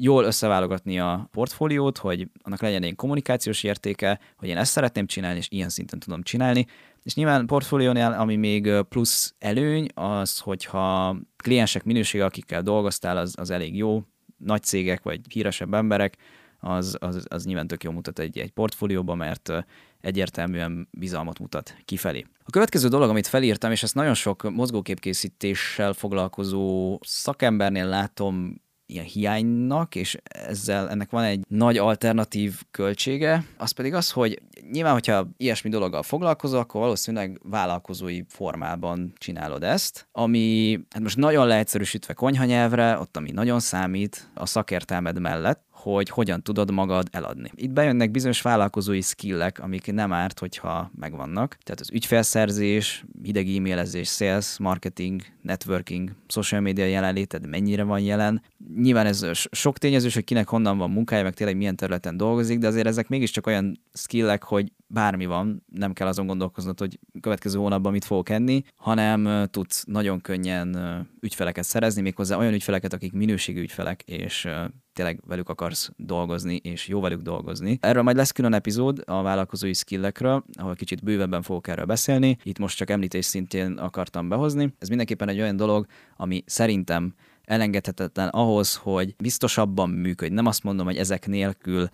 jól 0.00 0.24
összeválogatni 0.24 0.98
a 0.98 1.28
portfóliót, 1.30 1.98
hogy 1.98 2.28
annak 2.42 2.60
legyen 2.60 2.82
egy 2.82 2.94
kommunikációs 2.94 3.62
értéke, 3.62 4.20
hogy 4.36 4.48
én 4.48 4.56
ezt 4.56 4.72
szeretném 4.72 5.06
csinálni, 5.06 5.38
és 5.38 5.46
ilyen 5.50 5.68
szinten 5.68 5.98
tudom 5.98 6.22
csinálni, 6.22 6.66
és 7.02 7.14
nyilván 7.14 7.46
portfóliónál, 7.46 8.12
ami 8.12 8.36
még 8.36 8.70
plusz 8.88 9.34
előny, 9.38 9.86
az, 9.94 10.38
hogyha 10.38 11.16
kliensek 11.36 11.84
minősége, 11.84 12.24
akikkel 12.24 12.62
dolgoztál, 12.62 13.16
az, 13.16 13.34
az 13.38 13.50
elég 13.50 13.76
jó, 13.76 14.02
nagy 14.36 14.62
cégek 14.62 15.02
vagy 15.02 15.20
híresebb 15.28 15.74
emberek, 15.74 16.16
az, 16.60 16.96
az, 17.00 17.24
az 17.28 17.44
nyilván 17.44 17.66
tök 17.66 17.84
jó 17.84 17.90
mutat 17.90 18.18
egy, 18.18 18.38
egy 18.38 18.50
portfólióba, 18.50 19.14
mert 19.14 19.52
egyértelműen 20.00 20.88
bizalmat 20.90 21.38
mutat 21.38 21.76
kifelé. 21.84 22.26
A 22.44 22.50
következő 22.50 22.88
dolog, 22.88 23.10
amit 23.10 23.26
felírtam, 23.26 23.70
és 23.70 23.82
ezt 23.82 23.94
nagyon 23.94 24.14
sok 24.14 24.50
mozgóképkészítéssel 24.50 25.92
foglalkozó 25.92 26.98
szakembernél 27.02 27.86
látom 27.86 28.60
ilyen 28.92 29.04
hiánynak, 29.04 29.94
és 29.94 30.18
ezzel 30.24 30.90
ennek 30.90 31.10
van 31.10 31.24
egy 31.24 31.44
nagy 31.48 31.78
alternatív 31.78 32.60
költsége, 32.70 33.44
az 33.56 33.70
pedig 33.70 33.94
az, 33.94 34.10
hogy 34.10 34.42
nyilván, 34.70 34.92
hogyha 34.92 35.28
ilyesmi 35.36 35.70
dologgal 35.70 36.02
foglalkozol, 36.02 36.60
akkor 36.60 36.80
valószínűleg 36.80 37.40
vállalkozói 37.42 38.22
formában 38.28 39.12
csinálod 39.16 39.62
ezt, 39.62 40.08
ami 40.12 40.78
hát 40.90 41.02
most 41.02 41.16
nagyon 41.16 41.46
leegyszerűsítve 41.46 42.12
konyhanyelvre, 42.12 42.98
ott 42.98 43.16
ami 43.16 43.30
nagyon 43.30 43.60
számít 43.60 44.30
a 44.34 44.46
szakértelmed 44.46 45.20
mellett, 45.20 45.64
hogy 45.82 46.08
hogyan 46.08 46.42
tudod 46.42 46.70
magad 46.70 47.08
eladni. 47.10 47.50
Itt 47.54 47.70
bejönnek 47.70 48.10
bizonyos 48.10 48.42
vállalkozói 48.42 49.00
skillek, 49.00 49.58
amik 49.58 49.92
nem 49.92 50.12
árt, 50.12 50.38
hogyha 50.38 50.90
megvannak. 50.94 51.56
Tehát 51.62 51.80
az 51.80 51.90
ügyfelszerzés, 51.92 53.04
hideg 53.22 53.48
e-mailezés, 53.48 54.08
sales, 54.08 54.58
marketing, 54.58 55.22
networking, 55.42 56.10
social 56.26 56.60
media 56.60 56.84
jelenléted 56.84 57.48
mennyire 57.48 57.82
van 57.82 58.00
jelen. 58.00 58.42
Nyilván 58.76 59.06
ez 59.06 59.26
sok 59.50 59.78
tényezős, 59.78 60.14
hogy 60.14 60.24
kinek 60.24 60.48
honnan 60.48 60.78
van 60.78 60.90
munkája, 60.90 61.22
meg 61.22 61.34
tényleg 61.34 61.56
milyen 61.56 61.76
területen 61.76 62.16
dolgozik, 62.16 62.58
de 62.58 62.66
azért 62.66 62.86
ezek 62.86 63.08
mégiscsak 63.08 63.46
olyan 63.46 63.80
skillek, 63.92 64.42
hogy 64.42 64.72
bármi 64.86 65.26
van, 65.26 65.64
nem 65.72 65.92
kell 65.92 66.06
azon 66.06 66.26
gondolkoznod, 66.26 66.78
hogy 66.78 66.98
következő 67.20 67.58
hónapban 67.58 67.92
mit 67.92 68.04
fogok 68.04 68.28
enni, 68.28 68.62
hanem 68.76 69.46
tudsz 69.50 69.84
nagyon 69.84 70.20
könnyen 70.20 70.76
ügyfeleket 71.20 71.64
szerezni, 71.64 72.02
méghozzá 72.02 72.36
olyan 72.36 72.52
ügyfeleket, 72.52 72.92
akik 72.92 73.12
minőségű 73.12 73.60
ügyfelek, 73.60 74.02
és 74.02 74.48
tényleg 74.92 75.20
velük 75.26 75.48
akarsz 75.48 75.90
dolgozni, 75.96 76.56
és 76.62 76.88
jó 76.88 77.00
velük 77.00 77.20
dolgozni. 77.20 77.78
Erről 77.80 78.02
majd 78.02 78.16
lesz 78.16 78.30
külön 78.30 78.52
epizód 78.52 79.02
a 79.06 79.22
vállalkozói 79.22 79.74
skillekről, 79.74 80.44
ahol 80.52 80.74
kicsit 80.74 81.02
bővebben 81.02 81.42
fogok 81.42 81.68
erről 81.68 81.84
beszélni. 81.84 82.36
Itt 82.42 82.58
most 82.58 82.76
csak 82.76 82.90
említés 82.90 83.24
szintén 83.24 83.72
akartam 83.72 84.28
behozni. 84.28 84.74
Ez 84.78 84.88
mindenképpen 84.88 85.28
egy 85.28 85.40
olyan 85.40 85.56
dolog, 85.56 85.86
ami 86.16 86.42
szerintem 86.46 87.14
elengedhetetlen 87.44 88.28
ahhoz, 88.28 88.76
hogy 88.76 89.14
biztosabban 89.16 89.90
működj. 89.90 90.34
Nem 90.34 90.46
azt 90.46 90.62
mondom, 90.62 90.86
hogy 90.86 90.96
ezek 90.96 91.26
nélkül 91.26 91.88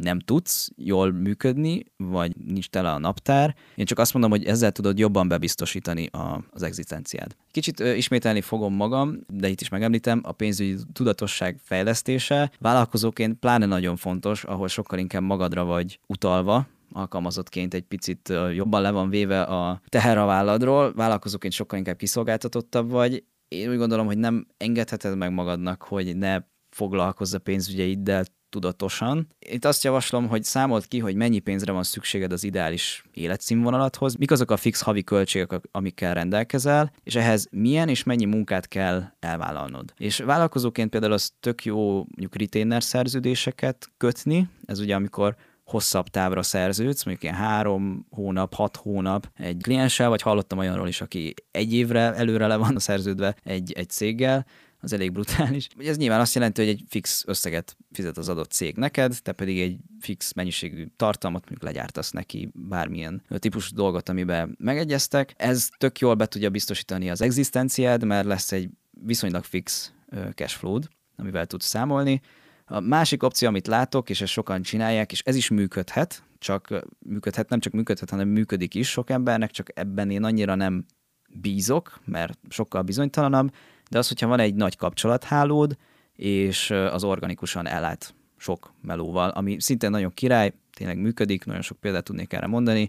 nem 0.00 0.20
tudsz 0.20 0.70
jól 0.76 1.12
működni, 1.12 1.84
vagy 1.96 2.36
nincs 2.36 2.68
tele 2.68 2.90
a 2.90 2.98
naptár. 2.98 3.54
Én 3.74 3.84
csak 3.84 3.98
azt 3.98 4.12
mondom, 4.12 4.30
hogy 4.30 4.44
ezzel 4.44 4.72
tudod 4.72 4.98
jobban 4.98 5.28
bebiztosítani 5.28 6.06
a, 6.06 6.44
az 6.50 6.62
egzisztenciád. 6.62 7.36
Kicsit 7.50 7.80
ö, 7.80 7.92
ismételni 7.92 8.40
fogom 8.40 8.74
magam, 8.74 9.18
de 9.28 9.48
itt 9.48 9.60
is 9.60 9.68
megemlítem, 9.68 10.20
a 10.22 10.32
pénzügyi 10.32 10.76
tudatosság 10.92 11.58
fejlesztése 11.62 12.50
vállalkozóként 12.58 13.38
pláne 13.38 13.66
nagyon 13.66 13.96
fontos, 13.96 14.44
ahol 14.44 14.68
sokkal 14.68 14.98
inkább 14.98 15.22
magadra 15.22 15.64
vagy 15.64 16.00
utalva, 16.06 16.66
alkalmazottként 16.92 17.74
egy 17.74 17.82
picit 17.82 18.32
jobban 18.54 18.82
le 18.82 18.90
van 18.90 19.10
véve 19.10 19.42
a 19.42 19.80
teher 19.88 20.18
a 20.18 20.26
válladról, 20.26 20.92
vállalkozóként 20.94 21.52
sokkal 21.52 21.78
inkább 21.78 21.96
kiszolgáltatottabb 21.96 22.90
vagy. 22.90 23.24
Én 23.48 23.70
úgy 23.70 23.76
gondolom, 23.76 24.06
hogy 24.06 24.18
nem 24.18 24.46
engedheted 24.56 25.16
meg 25.16 25.32
magadnak, 25.32 25.82
hogy 25.82 26.16
ne 26.16 26.38
foglalkozz 26.70 27.34
a 27.34 27.38
pénzügyeiddel 27.38 28.24
tudatosan. 28.50 29.28
Itt 29.38 29.64
azt 29.64 29.84
javaslom, 29.84 30.28
hogy 30.28 30.44
számolt 30.44 30.86
ki, 30.86 30.98
hogy 30.98 31.14
mennyi 31.14 31.38
pénzre 31.38 31.72
van 31.72 31.82
szükséged 31.82 32.32
az 32.32 32.44
ideális 32.44 33.04
életszínvonalathoz, 33.12 34.16
mik 34.16 34.30
azok 34.30 34.50
a 34.50 34.56
fix 34.56 34.80
havi 34.80 35.04
költségek, 35.04 35.60
amikkel 35.70 36.14
rendelkezel, 36.14 36.92
és 37.02 37.14
ehhez 37.14 37.48
milyen 37.50 37.88
és 37.88 38.02
mennyi 38.02 38.24
munkát 38.24 38.68
kell 38.68 39.02
elvállalnod. 39.20 39.92
És 39.96 40.18
vállalkozóként 40.18 40.90
például 40.90 41.12
az 41.12 41.32
tök 41.40 41.64
jó 41.64 41.94
mondjuk 41.94 42.36
retainer 42.36 42.82
szerződéseket 42.82 43.90
kötni, 43.96 44.48
ez 44.64 44.78
ugye 44.78 44.94
amikor 44.94 45.36
hosszabb 45.68 46.08
távra 46.08 46.42
szerződsz, 46.42 47.04
mondjuk 47.04 47.24
ilyen 47.24 47.44
három 47.44 48.06
hónap, 48.10 48.54
hat 48.54 48.76
hónap 48.76 49.30
egy 49.36 49.56
klienssel, 49.62 50.08
vagy 50.08 50.22
hallottam 50.22 50.58
olyanról 50.58 50.88
is, 50.88 51.00
aki 51.00 51.34
egy 51.50 51.74
évre 51.74 52.14
előre 52.14 52.46
le 52.46 52.56
van 52.56 52.78
szerződve 52.78 53.36
egy, 53.44 53.72
egy 53.72 53.88
céggel, 53.88 54.46
az 54.80 54.92
elég 54.92 55.12
brutális. 55.12 55.68
Ez 55.78 55.96
nyilván 55.96 56.20
azt 56.20 56.34
jelenti, 56.34 56.60
hogy 56.60 56.70
egy 56.70 56.84
fix 56.88 57.24
összeget 57.26 57.76
fizet 57.92 58.18
az 58.18 58.28
adott 58.28 58.50
cég 58.50 58.76
neked, 58.76 59.18
te 59.22 59.32
pedig 59.32 59.60
egy 59.60 59.76
fix 60.00 60.32
mennyiségű 60.32 60.86
tartalmat 60.96 61.40
mondjuk 61.40 61.62
legyártasz 61.62 62.10
neki 62.10 62.50
bármilyen 62.54 63.22
típusú 63.28 63.74
dolgot, 63.74 64.08
amiben 64.08 64.56
megegyeztek. 64.58 65.34
Ez 65.36 65.68
tök 65.78 65.98
jól 65.98 66.14
be 66.14 66.26
tudja 66.26 66.50
biztosítani 66.50 67.10
az 67.10 67.20
egzisztenciád, 67.20 68.04
mert 68.04 68.26
lesz 68.26 68.52
egy 68.52 68.70
viszonylag 68.90 69.44
fix 69.44 69.92
cashflow 70.34 70.78
amivel 71.16 71.46
tudsz 71.46 71.66
számolni. 71.66 72.20
A 72.64 72.80
másik 72.80 73.22
opció, 73.22 73.48
amit 73.48 73.66
látok, 73.66 74.10
és 74.10 74.20
ezt 74.20 74.32
sokan 74.32 74.62
csinálják, 74.62 75.12
és 75.12 75.20
ez 75.20 75.36
is 75.36 75.48
működhet, 75.48 76.22
csak 76.38 76.86
működhet, 76.98 77.48
nem 77.48 77.60
csak 77.60 77.72
működhet, 77.72 78.10
hanem 78.10 78.28
működik 78.28 78.74
is 78.74 78.88
sok 78.88 79.10
embernek, 79.10 79.50
csak 79.50 79.68
ebben 79.74 80.10
én 80.10 80.24
annyira 80.24 80.54
nem 80.54 80.84
bízok, 81.28 82.00
mert 82.04 82.38
sokkal 82.48 82.82
bizonytalanabb, 82.82 83.54
de 83.88 83.98
az, 83.98 84.08
hogyha 84.08 84.26
van 84.26 84.40
egy 84.40 84.54
nagy 84.54 84.76
kapcsolathálód, 84.76 85.76
és 86.12 86.70
az 86.70 87.04
organikusan 87.04 87.66
ellát 87.66 88.14
sok 88.36 88.72
melóval, 88.82 89.28
ami 89.28 89.60
szintén 89.60 89.90
nagyon 89.90 90.14
király, 90.14 90.52
tényleg 90.72 90.98
működik, 90.98 91.44
nagyon 91.44 91.62
sok 91.62 91.80
példát 91.80 92.04
tudnék 92.04 92.32
erre 92.32 92.46
mondani, 92.46 92.88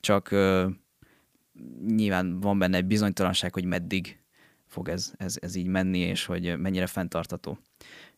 csak 0.00 0.30
nyilván 1.86 2.40
van 2.40 2.58
benne 2.58 2.76
egy 2.76 2.84
bizonytalanság, 2.84 3.52
hogy 3.52 3.64
meddig 3.64 4.18
fog 4.66 4.88
ez, 4.88 5.12
ez, 5.16 5.36
ez 5.40 5.54
így 5.54 5.66
menni, 5.66 5.98
és 5.98 6.24
hogy 6.24 6.58
mennyire 6.58 6.86
fenntartató. 6.86 7.58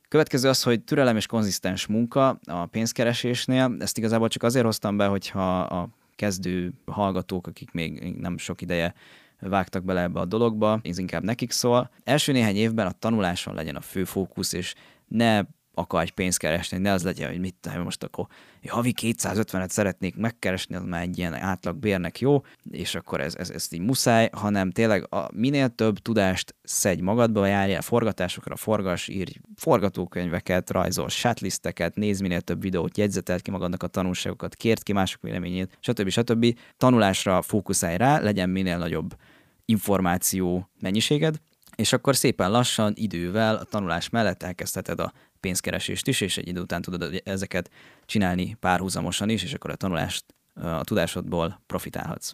Következő 0.08 0.48
az, 0.48 0.62
hogy 0.62 0.82
türelem 0.82 1.16
és 1.16 1.26
konzisztens 1.26 1.86
munka 1.86 2.38
a 2.44 2.66
pénzkeresésnél. 2.66 3.76
Ezt 3.78 3.98
igazából 3.98 4.28
csak 4.28 4.42
azért 4.42 4.64
hoztam 4.64 4.96
be, 4.96 5.06
hogyha 5.06 5.60
a 5.60 5.88
kezdő 6.16 6.72
hallgatók, 6.86 7.46
akik 7.46 7.70
még 7.70 8.16
nem 8.18 8.38
sok 8.38 8.60
ideje 8.60 8.94
vágtak 9.40 9.84
bele 9.84 10.02
ebbe 10.02 10.20
a 10.20 10.24
dologba, 10.24 10.80
ez 10.82 10.98
inkább 10.98 11.22
nekik 11.22 11.50
szól. 11.50 11.90
Első 12.04 12.32
néhány 12.32 12.56
évben 12.56 12.86
a 12.86 12.92
tanuláson 12.98 13.54
legyen 13.54 13.76
a 13.76 13.80
fő 13.80 14.04
fókusz, 14.04 14.52
és 14.52 14.74
ne 15.06 15.42
akarj 15.80 16.10
pénzt 16.10 16.38
keresni, 16.38 16.78
ne 16.78 16.92
az 16.92 17.04
legyen, 17.04 17.28
hogy 17.28 17.40
mit 17.40 17.54
tudom, 17.60 17.82
most 17.82 18.02
akkor 18.02 18.26
havi 18.68 18.94
250-et 19.00 19.68
szeretnék 19.68 20.16
megkeresni, 20.16 20.74
az 20.74 20.82
már 20.84 21.02
egy 21.02 21.18
ilyen 21.18 21.34
átlag 21.34 21.76
bérnek 21.76 22.20
jó, 22.20 22.42
és 22.70 22.94
akkor 22.94 23.20
ez, 23.20 23.34
ez, 23.34 23.50
ez 23.50 23.66
így 23.70 23.80
muszáj, 23.80 24.28
hanem 24.32 24.70
tényleg 24.70 25.12
a, 25.14 25.28
minél 25.34 25.68
több 25.68 25.98
tudást 25.98 26.54
szedj 26.62 27.02
magadba, 27.02 27.46
járjál 27.46 27.82
forgatásokra, 27.82 28.56
forgas, 28.56 29.08
írj 29.08 29.32
forgatókönyveket, 29.56 30.70
rajzol 30.70 31.08
shotlisteket, 31.08 31.94
nézz 31.94 32.20
minél 32.20 32.40
több 32.40 32.60
videót, 32.60 32.98
jegyzetelt 32.98 33.42
ki 33.42 33.50
magadnak 33.50 33.82
a 33.82 33.86
tanulságokat, 33.86 34.54
kért 34.54 34.82
ki 34.82 34.92
mások 34.92 35.22
véleményét, 35.22 35.78
stb. 35.80 36.08
stb. 36.08 36.58
Tanulásra 36.76 37.42
fókuszálj 37.42 37.96
rá, 37.96 38.20
legyen 38.20 38.50
minél 38.50 38.78
nagyobb 38.78 39.16
információ 39.64 40.70
mennyiséged, 40.80 41.36
és 41.76 41.92
akkor 41.92 42.16
szépen 42.16 42.50
lassan, 42.50 42.92
idővel 42.96 43.56
a 43.56 43.64
tanulás 43.64 44.08
mellett 44.08 44.42
elkezdheted 44.42 45.00
a 45.00 45.12
pénzkeresést 45.40 46.08
is, 46.08 46.20
és 46.20 46.36
egy 46.36 46.48
idő 46.48 46.60
után 46.60 46.82
tudod 46.82 47.22
ezeket 47.24 47.70
csinálni 48.06 48.56
párhuzamosan 48.60 49.28
is, 49.28 49.42
és 49.42 49.52
akkor 49.54 49.70
a 49.70 49.74
tanulást 49.74 50.24
a 50.54 50.84
tudásodból 50.84 51.62
profitálhatsz. 51.66 52.32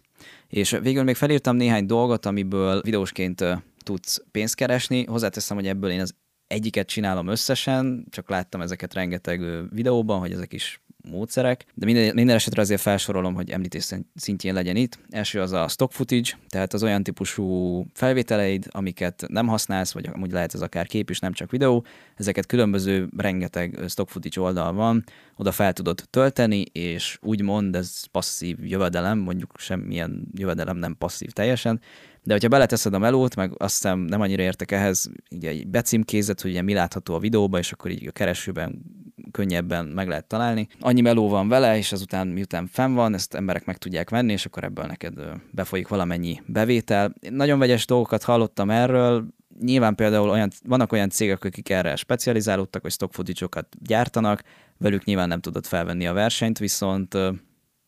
És 0.48 0.70
végül 0.70 1.02
még 1.02 1.14
felírtam 1.14 1.56
néhány 1.56 1.86
dolgot, 1.86 2.26
amiből 2.26 2.80
videósként 2.80 3.44
tudsz 3.82 4.22
pénzt 4.30 4.54
keresni. 4.54 5.04
Hozzáteszem, 5.04 5.56
hogy 5.56 5.66
ebből 5.66 5.90
én 5.90 6.00
az 6.00 6.14
egyiket 6.46 6.86
csinálom 6.86 7.26
összesen, 7.26 8.06
csak 8.10 8.28
láttam 8.28 8.60
ezeket 8.60 8.94
rengeteg 8.94 9.68
videóban, 9.70 10.18
hogy 10.18 10.32
ezek 10.32 10.52
is 10.52 10.80
módszerek, 11.10 11.64
de 11.74 11.84
minden, 11.84 12.14
minden 12.14 12.34
esetre 12.34 12.60
azért 12.60 12.80
felsorolom, 12.80 13.34
hogy 13.34 13.50
említés 13.50 13.92
szintjén 14.14 14.54
legyen 14.54 14.76
itt. 14.76 14.98
Első 15.10 15.40
az 15.40 15.52
a 15.52 15.68
stock 15.68 15.92
footage, 15.92 16.30
tehát 16.48 16.72
az 16.72 16.82
olyan 16.82 17.02
típusú 17.02 17.84
felvételeid, 17.92 18.66
amiket 18.70 19.24
nem 19.28 19.46
használsz, 19.46 19.92
vagy 19.92 20.08
amúgy 20.12 20.32
lehet 20.32 20.54
ez 20.54 20.60
akár 20.60 20.86
kép 20.86 21.10
is, 21.10 21.18
nem 21.18 21.32
csak 21.32 21.50
videó, 21.50 21.84
ezeket 22.16 22.46
különböző 22.46 23.08
rengeteg 23.16 23.78
stock 23.88 24.08
footage 24.08 24.40
oldal 24.40 24.72
van, 24.72 25.04
oda 25.36 25.52
fel 25.52 25.72
tudod 25.72 26.02
tölteni, 26.10 26.64
és 26.72 27.18
úgymond 27.22 27.76
ez 27.76 28.04
passzív 28.04 28.64
jövedelem, 28.64 29.18
mondjuk 29.18 29.52
semmilyen 29.58 30.28
jövedelem 30.34 30.76
nem 30.76 30.96
passzív 30.98 31.30
teljesen, 31.30 31.80
de 32.26 32.32
hogyha 32.32 32.48
beleteszed 32.48 32.94
a 32.94 32.98
melót, 32.98 33.36
meg 33.36 33.52
azt 33.56 33.74
hiszem 33.74 33.98
nem 33.98 34.20
annyira 34.20 34.42
értek 34.42 34.70
ehhez, 34.70 35.10
ugye 35.30 35.48
egy 35.48 35.66
becímkézet, 35.66 36.40
hogy 36.40 36.50
ugye 36.50 36.62
mi 36.62 36.72
látható 36.72 37.14
a 37.14 37.18
videóban, 37.18 37.60
és 37.60 37.72
akkor 37.72 37.90
így 37.90 38.06
a 38.06 38.10
keresőben 38.10 38.82
könnyebben 39.30 39.86
meg 39.86 40.08
lehet 40.08 40.26
találni. 40.26 40.68
Annyi 40.80 41.00
meló 41.00 41.28
van 41.28 41.48
vele, 41.48 41.76
és 41.76 41.92
azután 41.92 42.26
miután 42.26 42.66
fenn 42.66 42.94
van, 42.94 43.14
ezt 43.14 43.34
emberek 43.34 43.64
meg 43.64 43.76
tudják 43.76 44.10
venni, 44.10 44.32
és 44.32 44.44
akkor 44.46 44.64
ebből 44.64 44.84
neked 44.84 45.14
befolyik 45.50 45.88
valamennyi 45.88 46.42
bevétel. 46.46 47.14
Én 47.20 47.32
nagyon 47.32 47.58
vegyes 47.58 47.86
dolgokat 47.86 48.22
hallottam 48.22 48.70
erről, 48.70 49.26
nyilván 49.60 49.94
például 49.94 50.30
olyan, 50.30 50.50
vannak 50.64 50.92
olyan 50.92 51.10
cégek, 51.10 51.44
akik 51.44 51.70
erre 51.70 51.96
specializálódtak, 51.96 52.82
hogy 52.82 52.92
stock 52.92 53.60
gyártanak, 53.80 54.42
velük 54.78 55.04
nyilván 55.04 55.28
nem 55.28 55.40
tudod 55.40 55.66
felvenni 55.66 56.06
a 56.06 56.12
versenyt, 56.12 56.58
viszont 56.58 57.16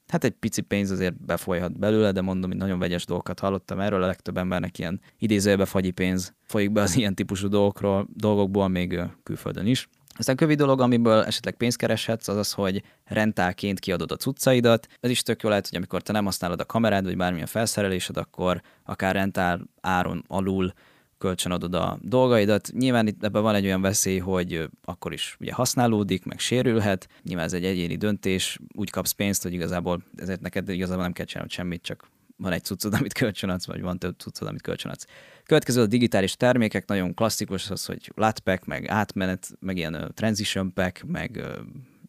hát 0.08 0.24
egy 0.24 0.32
pici 0.32 0.60
pénz 0.60 0.90
azért 0.90 1.24
befolyhat 1.24 1.78
belőle, 1.78 2.12
de 2.12 2.20
mondom, 2.20 2.50
hogy 2.50 2.58
nagyon 2.58 2.78
vegyes 2.78 3.04
dolgokat 3.04 3.40
hallottam 3.40 3.80
erről, 3.80 4.02
a 4.02 4.06
legtöbb 4.06 4.36
embernek 4.36 4.78
ilyen 4.78 5.00
idézőjelbe 5.18 5.64
fagyi 5.64 5.90
pénz 5.90 6.34
folyik 6.42 6.72
be 6.72 6.80
az 6.80 6.96
ilyen 6.96 7.14
típusú 7.14 7.48
dolgokról, 7.48 8.08
dolgokból 8.14 8.68
még 8.68 9.00
külföldön 9.22 9.66
is. 9.66 9.88
Aztán 10.18 10.36
kövi 10.36 10.54
dolog, 10.54 10.80
amiből 10.80 11.22
esetleg 11.22 11.54
pénzt 11.54 11.76
kereshetsz, 11.76 12.28
az 12.28 12.36
az, 12.36 12.52
hogy 12.52 12.82
rentálként 13.04 13.78
kiadod 13.78 14.12
a 14.12 14.16
cuccaidat. 14.16 14.86
Ez 15.00 15.10
is 15.10 15.22
tök 15.22 15.42
jó 15.42 15.48
lehet, 15.48 15.68
hogy 15.68 15.76
amikor 15.76 16.02
te 16.02 16.12
nem 16.12 16.24
használod 16.24 16.60
a 16.60 16.64
kamerád, 16.64 17.04
vagy 17.04 17.16
bármilyen 17.16 17.46
felszerelésed, 17.46 18.16
akkor 18.16 18.62
akár 18.84 19.14
rentál 19.14 19.60
áron 19.80 20.24
alul 20.26 20.72
kölcsönadod 21.18 21.74
a 21.74 21.98
dolgaidat. 22.02 22.70
Nyilván 22.72 23.07
itt 23.07 23.24
ebben 23.24 23.42
van 23.42 23.54
egy 23.54 23.64
olyan 23.64 23.81
veszély, 23.81 24.18
hogy 24.18 24.68
akkor 24.85 25.12
is 25.12 25.37
ugye 25.40 25.52
használódik, 25.52 26.24
meg 26.24 26.38
sérülhet. 26.38 27.09
Nyilván 27.22 27.44
ez 27.44 27.52
egy 27.52 27.64
egyéni 27.64 27.96
döntés, 27.96 28.59
úgy 28.74 28.90
kapsz 28.90 29.11
pénzt, 29.11 29.42
hogy 29.42 29.52
igazából 29.52 30.02
ezért 30.16 30.40
neked 30.40 30.68
igazából 30.68 31.02
nem 31.02 31.12
kell 31.12 31.26
csinálni 31.26 31.50
semmit, 31.50 31.83
csak 31.83 32.09
van 32.37 32.52
egy 32.52 32.64
cuccod, 32.64 32.94
amit 32.98 33.12
kölcsönadsz, 33.12 33.66
vagy 33.66 33.81
van 33.81 33.98
több 33.98 34.18
cuccod, 34.18 34.48
amit 34.48 34.62
kölcsönadsz. 34.62 35.07
Következő 35.44 35.81
a 35.81 35.87
digitális 35.87 36.37
termékek, 36.37 36.87
nagyon 36.87 37.14
klasszikus 37.14 37.70
az, 37.70 37.85
hogy 37.85 38.12
LUT 38.14 38.66
meg 38.66 38.88
átmenet, 38.88 39.48
meg 39.61 39.76
ilyen 39.76 40.12
transition 40.14 40.72
pack, 40.72 41.02
meg 41.07 41.44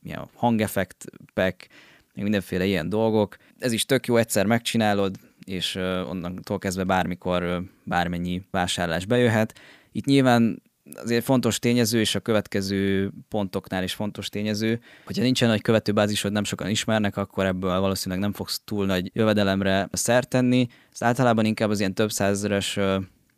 ilyen 0.03 0.29
hangeffekt 0.33 1.05
pack, 1.33 1.67
meg 2.13 2.23
mindenféle 2.23 2.65
ilyen 2.65 2.89
dolgok. 2.89 3.37
Ez 3.57 3.71
is 3.71 3.85
tök 3.85 4.07
jó, 4.07 4.17
egyszer 4.17 4.45
megcsinálod, 4.45 5.15
és 5.49 5.75
onnantól 6.09 6.59
kezdve 6.59 6.83
bármikor 6.83 7.63
bármennyi 7.83 8.41
vásárlás 8.51 9.05
bejöhet. 9.05 9.59
Itt 9.91 10.05
nyilván 10.05 10.61
azért 10.95 11.23
fontos 11.23 11.59
tényező, 11.59 11.99
és 11.99 12.15
a 12.15 12.19
következő 12.19 13.11
pontoknál 13.29 13.83
is 13.83 13.93
fontos 13.93 14.29
tényező, 14.29 14.81
hogyha 15.05 15.23
nincsen 15.23 15.49
nagy 15.49 15.61
követőbázisod, 15.61 16.31
nem 16.31 16.43
sokan 16.43 16.69
ismernek, 16.69 17.17
akkor 17.17 17.45
ebből 17.45 17.79
valószínűleg 17.79 18.23
nem 18.23 18.33
fogsz 18.33 18.61
túl 18.65 18.85
nagy 18.85 19.11
jövedelemre 19.13 19.89
szert 19.91 20.29
tenni. 20.29 20.67
Ez 20.91 21.03
általában 21.03 21.45
inkább 21.45 21.69
az 21.69 21.79
ilyen 21.79 21.93
több 21.93 22.11
százeres 22.11 22.79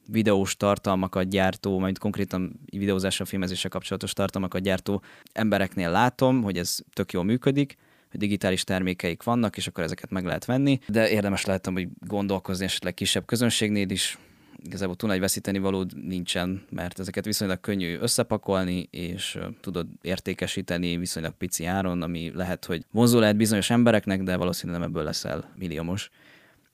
videós 0.07 0.57
tartalmakat 0.57 1.29
gyártó, 1.29 1.79
majd 1.79 1.97
konkrétan 1.97 2.59
videózással, 2.65 3.25
filmezéssel 3.25 3.69
kapcsolatos 3.69 4.13
tartalmakat 4.13 4.61
gyártó 4.61 5.01
embereknél 5.33 5.91
látom, 5.91 6.43
hogy 6.43 6.57
ez 6.57 6.77
tök 6.93 7.11
jól 7.11 7.23
működik, 7.23 7.77
hogy 8.11 8.19
digitális 8.19 8.63
termékeik 8.63 9.23
vannak, 9.23 9.57
és 9.57 9.67
akkor 9.67 9.83
ezeket 9.83 10.09
meg 10.09 10.25
lehet 10.25 10.45
venni, 10.45 10.79
de 10.87 11.09
érdemes 11.09 11.45
lehetem, 11.45 11.73
hogy 11.73 11.87
gondolkozni 12.07 12.65
esetleg 12.65 12.93
kisebb 12.93 13.25
közönségnél 13.25 13.89
is, 13.89 14.17
igazából 14.65 14.95
túl 14.95 15.09
nagy 15.09 15.19
veszíteni 15.19 15.59
valód 15.59 16.07
nincsen, 16.07 16.63
mert 16.69 16.99
ezeket 16.99 17.25
viszonylag 17.25 17.59
könnyű 17.59 17.97
összepakolni, 17.97 18.87
és 18.91 19.39
tudod 19.61 19.87
értékesíteni 20.01 20.97
viszonylag 20.97 21.33
pici 21.33 21.65
áron, 21.65 22.01
ami 22.01 22.31
lehet, 22.33 22.65
hogy 22.65 22.85
vonzó 22.91 23.19
lehet 23.19 23.35
bizonyos 23.35 23.69
embereknek, 23.69 24.23
de 24.23 24.35
valószínűleg 24.35 24.81
nem 24.81 24.89
ebből 24.89 25.03
leszel 25.03 25.51
milliómos. 25.55 26.09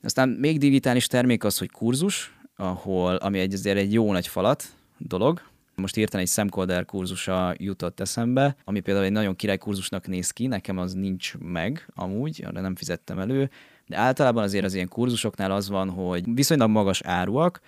Aztán 0.04 0.30
még 0.30 0.58
digitális 0.58 1.08
termék 1.08 1.44
az, 1.44 1.58
hogy 1.58 1.72
kurzus, 1.72 2.36
ahol, 2.56 3.16
ami 3.16 3.40
egy, 3.40 3.54
azért 3.54 3.78
egy 3.78 3.94
jó 3.94 4.12
nagy 4.12 4.28
falat 4.28 4.64
dolog, 4.98 5.42
Most 5.82 5.96
hirtelen 5.96 6.26
egy 6.26 6.32
szemkolder 6.32 6.86
kurzusa 6.86 7.54
jutott 7.58 8.00
eszembe, 8.00 8.56
ami 8.64 8.80
például 8.80 9.06
egy 9.06 9.12
nagyon 9.12 9.36
király 9.36 9.58
kurzusnak 9.58 10.08
néz 10.08 10.32
ki, 10.32 10.48
nekem 10.48 10.78
az 10.78 10.94
nincs 10.94 11.38
meg 11.38 11.88
amúgy, 11.96 12.44
arra 12.46 12.62
nem 12.62 12.76
fizettem 12.76 13.20
elő, 13.20 13.50
de 13.86 13.98
általában 13.98 14.44
azért 14.44 14.66
az 14.66 14.74
ilyen 14.74 14.88
kurzusoknál 14.88 15.52
az 15.52 15.70
van, 15.70 15.90
hogy 15.90 16.34
viszonylag 16.34 16.70
magas 16.70 17.02
áruak, 17.02 17.62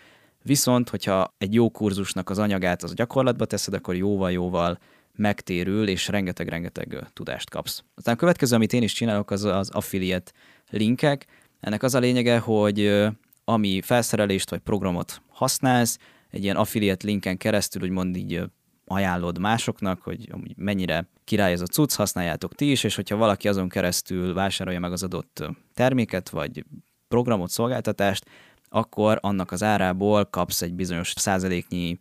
viszont 0.43 0.89
hogyha 0.89 1.33
egy 1.37 1.53
jó 1.53 1.69
kurzusnak 1.69 2.29
az 2.29 2.37
anyagát 2.37 2.83
az 2.83 2.93
gyakorlatba 2.93 3.45
teszed, 3.45 3.73
akkor 3.73 3.95
jóval-jóval 3.95 4.79
megtérül, 5.15 5.87
és 5.87 6.07
rengeteg-rengeteg 6.07 7.07
tudást 7.13 7.49
kapsz. 7.49 7.83
Aztán 7.95 8.13
a 8.13 8.17
következő, 8.17 8.55
amit 8.55 8.73
én 8.73 8.83
is 8.83 8.93
csinálok, 8.93 9.31
az 9.31 9.43
az 9.43 9.69
affiliate 9.69 10.31
linkek. 10.69 11.25
Ennek 11.59 11.83
az 11.83 11.95
a 11.95 11.99
lényege, 11.99 12.39
hogy 12.39 13.07
ami 13.43 13.81
felszerelést 13.81 14.49
vagy 14.49 14.59
programot 14.59 15.21
használsz, 15.27 15.97
egy 16.31 16.43
ilyen 16.43 16.55
affiliate 16.55 17.07
linken 17.07 17.37
keresztül 17.37 17.81
úgymond 17.81 18.15
így 18.15 18.43
ajánlod 18.85 19.39
másoknak, 19.39 20.01
hogy 20.01 20.29
mennyire 20.55 21.07
király 21.23 21.51
ez 21.51 21.61
a 21.61 21.65
cucc, 21.65 21.93
használjátok 21.93 22.55
ti 22.55 22.71
is, 22.71 22.83
és 22.83 22.95
hogyha 22.95 23.15
valaki 23.15 23.47
azon 23.47 23.69
keresztül 23.69 24.33
vásárolja 24.33 24.79
meg 24.79 24.91
az 24.91 25.03
adott 25.03 25.43
terméket, 25.73 26.29
vagy 26.29 26.65
programot, 27.07 27.49
szolgáltatást, 27.49 28.25
akkor 28.69 29.17
annak 29.21 29.51
az 29.51 29.63
árából 29.63 30.25
kapsz 30.25 30.61
egy 30.61 30.73
bizonyos 30.73 31.13
százaléknyi 31.15 31.97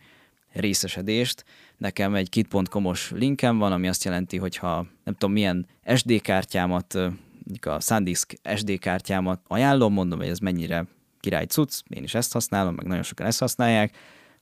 részesedést. 0.53 1.45
Nekem 1.77 2.14
egy 2.14 2.29
kit.com-os 2.29 3.11
linkem 3.11 3.59
van, 3.59 3.73
ami 3.73 3.88
azt 3.88 4.05
jelenti, 4.05 4.37
hogy 4.37 4.57
ha 4.57 4.87
nem 5.05 5.14
tudom 5.14 5.33
milyen 5.33 5.67
SD 5.95 6.21
kártyámat, 6.21 6.95
a 7.61 7.81
SanDisk 7.81 8.35
SD 8.57 8.79
kártyámat 8.79 9.41
ajánlom, 9.47 9.93
mondom, 9.93 10.19
hogy 10.19 10.29
ez 10.29 10.38
mennyire 10.38 10.87
király 11.21 11.45
cucc, 11.45 11.81
én 11.88 12.03
is 12.03 12.14
ezt 12.14 12.33
használom, 12.33 12.75
meg 12.75 12.87
nagyon 12.87 13.03
sokan 13.03 13.27
ezt 13.27 13.38
használják, 13.38 13.97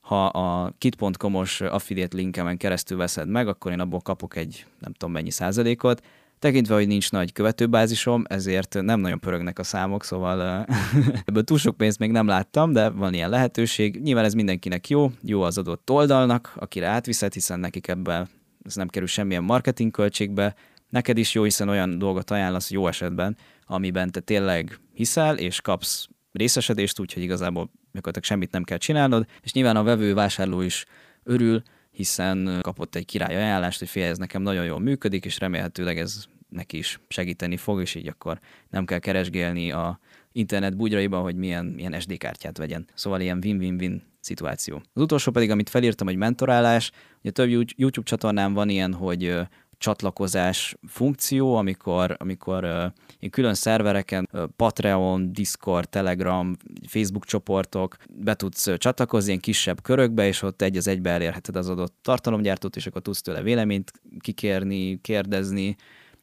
ha 0.07 0.25
a 0.25 0.73
kit.com-os 0.77 1.61
affiliate 1.61 2.17
linkemen 2.17 2.57
keresztül 2.57 2.97
veszed 2.97 3.27
meg, 3.27 3.47
akkor 3.47 3.71
én 3.71 3.79
abból 3.79 3.99
kapok 3.99 4.35
egy 4.35 4.65
nem 4.79 4.93
tudom 4.93 5.13
mennyi 5.13 5.31
százalékot, 5.31 6.01
Tekintve, 6.39 6.75
hogy 6.75 6.87
nincs 6.87 7.11
nagy 7.11 7.31
követőbázisom, 7.31 8.23
ezért 8.27 8.81
nem 8.81 8.99
nagyon 8.99 9.19
pörögnek 9.19 9.59
a 9.59 9.63
számok, 9.63 10.03
szóval 10.03 10.65
ebből 11.25 11.43
túl 11.43 11.57
sok 11.57 11.77
pénzt 11.77 11.99
még 11.99 12.11
nem 12.11 12.27
láttam, 12.27 12.71
de 12.71 12.89
van 12.89 13.13
ilyen 13.13 13.29
lehetőség. 13.29 14.01
Nyilván 14.01 14.25
ez 14.25 14.33
mindenkinek 14.33 14.89
jó, 14.89 15.11
jó 15.21 15.41
az 15.41 15.57
adott 15.57 15.89
oldalnak, 15.89 16.53
akire 16.55 16.87
átviszed, 16.87 17.33
hiszen 17.33 17.59
nekik 17.59 17.87
ebben 17.87 18.29
ez 18.63 18.75
nem 18.75 18.87
kerül 18.87 19.07
semmilyen 19.07 19.43
marketing 19.43 19.91
költségbe, 19.91 20.55
neked 20.89 21.17
is 21.17 21.33
jó, 21.33 21.43
hiszen 21.43 21.69
olyan 21.69 21.97
dolgot 21.97 22.31
ajánlasz 22.31 22.71
jó 22.71 22.87
esetben, 22.87 23.37
amiben 23.65 24.11
te 24.11 24.19
tényleg 24.19 24.79
hiszel, 24.93 25.37
és 25.37 25.61
kapsz 25.61 26.07
részesedést, 26.31 26.99
úgyhogy 26.99 27.23
igazából 27.23 27.71
gyakorlatilag 27.93 28.23
semmit 28.23 28.51
nem 28.51 28.63
kell 28.63 28.77
csinálnod, 28.77 29.25
és 29.41 29.53
nyilván 29.53 29.75
a 29.75 29.83
vevő 29.83 30.13
vásárló 30.13 30.61
is 30.61 30.85
örül, 31.23 31.61
hiszen 31.91 32.59
kapott 32.61 32.95
egy 32.95 33.05
király 33.05 33.35
ajánlást, 33.35 33.79
hogy 33.79 33.89
fél, 33.89 34.09
ez 34.09 34.17
nekem 34.17 34.41
nagyon 34.41 34.65
jól 34.65 34.79
működik, 34.79 35.25
és 35.25 35.39
remélhetőleg 35.39 35.97
ez 35.97 36.25
neki 36.49 36.77
is 36.77 36.99
segíteni 37.07 37.57
fog, 37.57 37.81
és 37.81 37.95
így 37.95 38.07
akkor 38.07 38.39
nem 38.69 38.85
kell 38.85 38.99
keresgélni 38.99 39.71
a 39.71 39.99
internet 40.31 40.75
bugyraiban, 40.75 41.21
hogy 41.21 41.35
milyen, 41.35 41.65
milyen 41.65 41.99
SD 41.99 42.17
kártyát 42.17 42.57
vegyen. 42.57 42.87
Szóval 42.93 43.21
ilyen 43.21 43.39
win-win-win 43.43 44.03
szituáció. 44.19 44.81
Az 44.93 45.01
utolsó 45.01 45.31
pedig, 45.31 45.51
amit 45.51 45.69
felírtam, 45.69 46.07
hogy 46.07 46.15
mentorálás. 46.15 46.91
Ugye 47.19 47.31
több 47.31 47.49
YouTube 47.75 48.07
csatornán 48.07 48.53
van 48.53 48.69
ilyen, 48.69 48.93
hogy 48.93 49.35
csatlakozás 49.77 50.75
funkció, 50.87 51.55
amikor, 51.55 52.15
amikor 52.19 52.63
uh, 52.63 52.83
én 53.19 53.29
külön 53.29 53.53
szervereken, 53.53 54.29
uh, 54.33 54.43
Patreon, 54.55 55.33
Discord, 55.33 55.89
Telegram, 55.89 56.55
Facebook 56.87 57.25
csoportok, 57.25 57.97
be 58.09 58.35
tudsz 58.35 58.77
csatlakozni 58.77 59.29
ilyen 59.29 59.41
kisebb 59.41 59.81
körökbe, 59.81 60.27
és 60.27 60.41
ott 60.41 60.61
egy 60.61 60.77
az 60.77 60.87
egybe 60.87 61.09
elérheted 61.09 61.55
az 61.55 61.69
adott 61.69 61.95
tartalomgyártót, 62.01 62.75
és 62.75 62.87
akkor 62.87 63.01
tudsz 63.01 63.21
tőle 63.21 63.41
véleményt 63.41 63.91
kikérni, 64.19 65.01
kérdezni, 65.01 65.75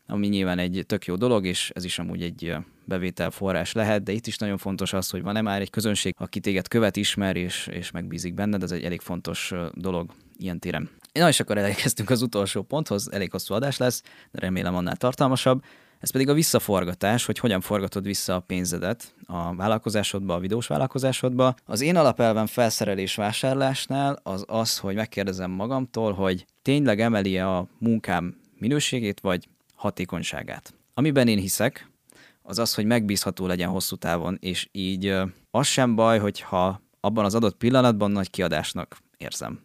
ami 0.07 0.27
nyilván 0.27 0.59
egy 0.59 0.85
tök 0.87 1.05
jó 1.05 1.17
dolog, 1.17 1.47
és 1.47 1.71
ez 1.75 1.85
is 1.85 1.99
amúgy 1.99 2.23
egy 2.23 2.57
bevételforrás 2.85 3.73
lehet, 3.73 4.03
de 4.03 4.13
itt 4.13 4.27
is 4.27 4.37
nagyon 4.37 4.59
fontos 4.59 4.93
az, 4.93 5.11
hogy 5.11 5.23
van-e 5.23 5.41
már 5.41 5.61
egy 5.61 5.71
közönség, 5.71 6.15
aki 6.19 6.41
téged 6.41 6.69
követ, 6.69 6.97
ismer, 6.97 7.37
és, 7.37 7.67
és 7.67 7.91
megbízik 7.91 8.35
benned, 8.35 8.63
ez 8.63 8.73
egy 8.73 8.85
elég 8.85 9.01
fontos 9.01 9.53
dolog 9.73 10.11
ilyen 10.39 10.59
téren. 10.59 10.91
Na 11.19 11.29
és 11.29 11.41
akkor 11.41 11.59
elérkeztünk 11.59 12.11
az 12.11 12.23
utolsó 12.23 12.63
ponthoz, 12.63 13.13
elég 13.13 13.31
hosszú 13.31 13.55
adás 13.55 13.77
lesz, 13.77 14.03
de 14.31 14.41
remélem 14.41 14.75
annál 14.75 14.97
tartalmasabb. 14.97 15.65
Ez 16.01 16.11
pedig 16.11 16.29
a 16.29 16.33
visszaforgatás, 16.33 17.25
hogy 17.25 17.39
hogyan 17.39 17.61
forgatod 17.61 18.05
vissza 18.05 18.35
a 18.35 18.41
pénzedet 18.41 19.15
a 19.27 19.55
vállalkozásodba, 19.55 20.35
a 20.35 20.39
videós 20.39 20.67
vállalkozásodba. 20.67 21.55
Az 21.65 21.81
én 21.81 21.97
alapelven 21.97 22.47
felszerelés 22.47 23.15
vásárlásnál 23.15 24.19
az 24.23 24.45
az, 24.47 24.79
hogy 24.79 24.95
megkérdezem 24.95 25.51
magamtól, 25.51 26.13
hogy 26.13 26.47
tényleg 26.63 27.01
emeli-e 27.01 27.49
a 27.49 27.67
munkám 27.79 28.37
minőségét, 28.59 29.21
vagy 29.21 29.49
hatékonyságát. 29.75 30.75
Amiben 30.95 31.29
én 31.29 31.39
hiszek, 31.39 31.91
az 32.43 32.59
az, 32.59 32.75
hogy 32.75 32.85
megbízható 32.85 33.47
legyen 33.47 33.69
hosszú 33.69 33.97
távon, 33.97 34.39
és 34.41 34.69
így 34.73 35.15
az 35.51 35.67
sem 35.67 35.95
baj, 35.95 36.19
hogyha 36.19 36.81
abban 37.01 37.25
az 37.25 37.35
adott 37.35 37.57
pillanatban 37.57 38.11
nagy 38.11 38.31
kiadásnak 38.31 38.97
érzem 39.17 39.61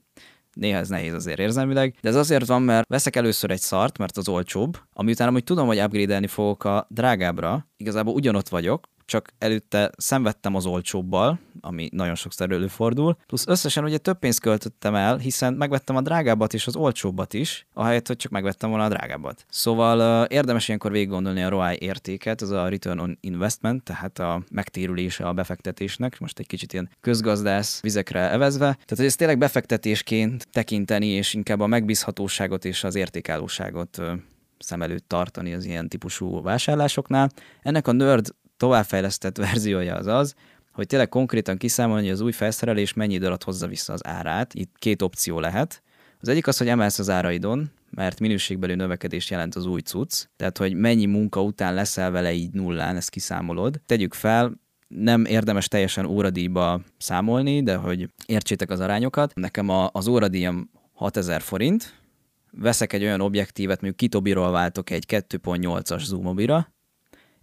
néha 0.53 0.77
ez 0.77 0.89
nehéz 0.89 1.13
azért 1.13 1.39
érzelmileg, 1.39 1.95
de 2.01 2.09
ez 2.09 2.15
azért 2.15 2.45
van, 2.45 2.61
mert 2.61 2.87
veszek 2.87 3.15
először 3.15 3.51
egy 3.51 3.59
szart, 3.59 3.97
mert 3.97 4.17
az 4.17 4.29
olcsóbb, 4.29 4.77
ami 4.93 5.11
után 5.11 5.27
amúgy 5.27 5.43
tudom, 5.43 5.67
hogy 5.67 5.79
upgrade 5.79 6.27
fogok 6.27 6.63
a 6.63 6.87
drágábbra, 6.89 7.67
igazából 7.77 8.13
ugyanott 8.13 8.49
vagyok, 8.49 8.87
csak 9.09 9.33
előtte 9.37 9.91
szenvedtem 9.97 10.55
az 10.55 10.65
olcsóbbal, 10.65 11.39
ami 11.61 11.89
nagyon 11.91 12.15
sokszor 12.15 12.51
előfordul, 12.51 13.17
plusz 13.27 13.47
összesen 13.47 13.83
ugye 13.83 13.97
több 13.97 14.19
pénzt 14.19 14.39
költöttem 14.39 14.95
el, 14.95 15.17
hiszen 15.17 15.53
megvettem 15.53 15.95
a 15.95 16.01
drágábbat 16.01 16.53
és 16.53 16.67
az 16.67 16.75
olcsóbbat 16.75 17.33
is, 17.33 17.67
ahelyett, 17.73 18.07
hogy 18.07 18.15
csak 18.15 18.31
megvettem 18.31 18.69
volna 18.69 18.85
a 18.85 18.89
drágábbat. 18.89 19.45
Szóval 19.49 20.21
uh, 20.21 20.35
érdemes 20.35 20.67
ilyenkor 20.67 20.91
végig 20.91 21.09
gondolni 21.09 21.43
a 21.43 21.49
ROI 21.49 21.77
értéket, 21.79 22.41
az 22.41 22.49
a 22.49 22.67
return 22.67 22.99
on 22.99 23.17
investment, 23.21 23.83
tehát 23.83 24.19
a 24.19 24.43
megtérülése 24.51 25.27
a 25.27 25.33
befektetésnek, 25.33 26.19
most 26.19 26.39
egy 26.39 26.47
kicsit 26.47 26.73
ilyen 26.73 26.89
közgazdász 27.01 27.81
vizekre 27.81 28.29
evezve. 28.29 28.65
Tehát, 28.65 28.95
hogy 28.95 29.05
ezt 29.05 29.17
tényleg 29.17 29.37
befektetésként 29.37 30.47
tekinteni, 30.51 31.07
és 31.07 31.33
inkább 31.33 31.59
a 31.59 31.67
megbízhatóságot 31.67 32.65
és 32.65 32.83
az 32.83 32.95
értékállóságot 32.95 33.97
uh, 33.97 34.11
szem 34.59 34.81
előtt 34.81 35.07
tartani 35.07 35.53
az 35.53 35.65
ilyen 35.65 35.89
típusú 35.89 36.41
vásárlásoknál. 36.41 37.31
Ennek 37.61 37.87
a 37.87 37.91
nerd 37.91 38.27
továbbfejlesztett 38.59 39.37
verziója 39.47 39.95
az 39.95 40.07
az, 40.07 40.35
hogy 40.71 40.87
tényleg 40.87 41.09
konkrétan 41.09 41.57
kiszámolni, 41.57 42.03
hogy 42.03 42.13
az 42.13 42.21
új 42.21 42.31
felszerelés 42.31 42.93
mennyi 42.93 43.13
idő 43.13 43.25
alatt 43.25 43.43
hozza 43.43 43.67
vissza 43.67 43.93
az 43.93 44.05
árát. 44.05 44.53
Itt 44.53 44.75
két 44.77 45.01
opció 45.01 45.39
lehet. 45.39 45.81
Az 46.21 46.27
egyik 46.27 46.47
az, 46.47 46.57
hogy 46.57 46.67
emelsz 46.67 46.99
az 46.99 47.09
áraidon, 47.09 47.71
mert 47.89 48.19
minőségbeli 48.19 48.75
növekedés 48.75 49.29
jelent 49.29 49.55
az 49.55 49.65
új 49.65 49.81
cucc, 49.81 50.25
tehát 50.35 50.57
hogy 50.57 50.73
mennyi 50.73 51.05
munka 51.05 51.41
után 51.41 51.73
leszel 51.73 52.11
vele 52.11 52.33
így 52.33 52.51
nullán, 52.51 52.95
ezt 52.95 53.09
kiszámolod. 53.09 53.81
Tegyük 53.85 54.13
fel, 54.13 54.59
nem 54.87 55.25
érdemes 55.25 55.67
teljesen 55.67 56.05
óradíjba 56.05 56.81
számolni, 56.97 57.63
de 57.63 57.75
hogy 57.75 58.09
értsétek 58.25 58.69
az 58.69 58.79
arányokat. 58.79 59.35
Nekem 59.35 59.69
a, 59.69 59.89
az 59.91 60.07
óradíjam 60.07 60.69
6000 60.93 61.41
forint, 61.41 61.99
veszek 62.51 62.93
egy 62.93 63.03
olyan 63.03 63.21
objektívet, 63.21 63.81
mondjuk 63.81 63.95
Kitobiról 63.95 64.51
váltok 64.51 64.89
egy 64.89 65.05
2.8-as 65.07 66.03
zoomobira, 66.03 66.73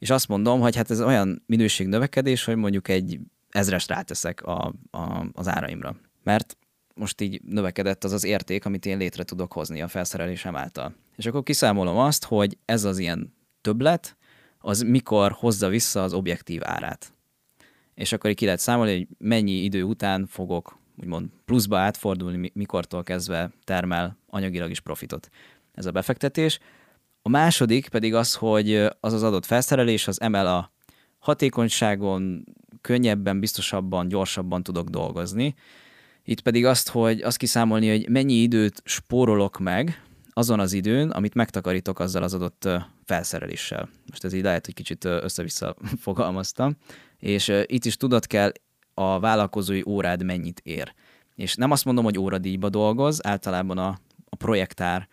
és 0.07 0.13
azt 0.13 0.29
mondom, 0.29 0.61
hogy 0.61 0.77
hát 0.77 0.91
ez 0.91 1.01
olyan 1.01 1.43
minőség 1.47 1.87
növekedés, 1.87 2.45
hogy 2.45 2.57
mondjuk 2.57 2.89
egy 2.89 3.19
ezres 3.51 3.87
ráteszek 3.87 4.43
a, 4.43 4.75
a, 4.91 5.27
az 5.33 5.49
áraimra. 5.49 5.97
Mert 6.23 6.57
most 6.95 7.21
így 7.21 7.43
növekedett 7.43 8.05
az 8.05 8.13
az 8.13 8.25
érték, 8.25 8.65
amit 8.65 8.87
én 8.87 8.99
létre 8.99 9.23
tudok 9.23 9.53
hozni 9.53 9.83
a 9.83 9.89
felszerelésem 9.89 10.57
által. 10.57 10.95
És 11.17 11.27
akkor 11.27 11.43
kiszámolom 11.43 11.97
azt, 11.97 12.25
hogy 12.25 12.59
ez 12.65 12.85
az 12.85 12.99
ilyen 12.99 13.35
többlet, 13.61 14.17
az 14.59 14.81
mikor 14.81 15.33
hozza 15.33 15.69
vissza 15.69 16.03
az 16.03 16.13
objektív 16.13 16.61
árát. 16.65 17.13
És 17.95 18.13
akkor 18.13 18.31
így 18.31 18.37
ki 18.37 18.45
lehet 18.45 18.61
számolni, 18.61 18.97
hogy 18.97 19.07
mennyi 19.19 19.53
idő 19.53 19.83
után 19.83 20.27
fogok 20.27 20.79
úgymond 20.97 21.29
pluszba 21.45 21.79
átfordulni, 21.79 22.51
mikortól 22.55 23.03
kezdve 23.03 23.51
termel 23.65 24.17
anyagilag 24.27 24.71
is 24.71 24.81
profitot 24.81 25.29
ez 25.75 25.87
a 25.87 25.91
befektetés. 25.91 26.59
A 27.27 27.29
második 27.29 27.89
pedig 27.89 28.15
az, 28.15 28.35
hogy 28.35 28.75
az 29.01 29.13
az 29.13 29.23
adott 29.23 29.47
felszerelés 29.47 30.09
az 30.09 30.21
emel 30.21 30.47
a 30.47 30.73
hatékonyságon, 31.19 32.45
könnyebben, 32.81 33.41
biztosabban, 33.41 34.09
gyorsabban 34.09 34.63
tudok 34.63 34.89
dolgozni. 34.89 35.55
Itt 36.25 36.41
pedig 36.41 36.65
azt, 36.65 36.89
hogy 36.89 37.21
azt 37.21 37.37
kiszámolni, 37.37 37.89
hogy 37.89 38.09
mennyi 38.09 38.33
időt 38.33 38.83
spórolok 38.85 39.59
meg 39.59 40.03
azon 40.33 40.61
az 40.61 40.73
időn, 40.73 41.11
amit 41.11 41.35
megtakarítok 41.35 41.99
azzal 41.99 42.23
az 42.23 42.35
adott 42.35 42.69
felszereléssel. 43.05 43.89
Most 44.11 44.25
ez 44.25 44.33
így 44.33 44.43
lehet, 44.43 44.65
hogy 44.65 44.75
kicsit 44.75 45.05
össze-vissza 45.05 45.77
fogalmaztam. 46.07 46.77
És 47.19 47.53
itt 47.67 47.85
is 47.85 47.97
tudod 47.97 48.27
kell 48.27 48.53
a 48.95 49.21
vállalkozói 49.21 49.83
órád 49.87 50.23
mennyit 50.23 50.61
ér. 50.65 50.95
És 51.35 51.55
nem 51.55 51.71
azt 51.71 51.85
mondom, 51.85 52.05
hogy 52.05 52.19
óradíjba 52.19 52.69
dolgoz, 52.69 53.27
általában 53.27 53.79
a, 53.79 53.99
a 54.29 54.37
projektár 54.37 55.09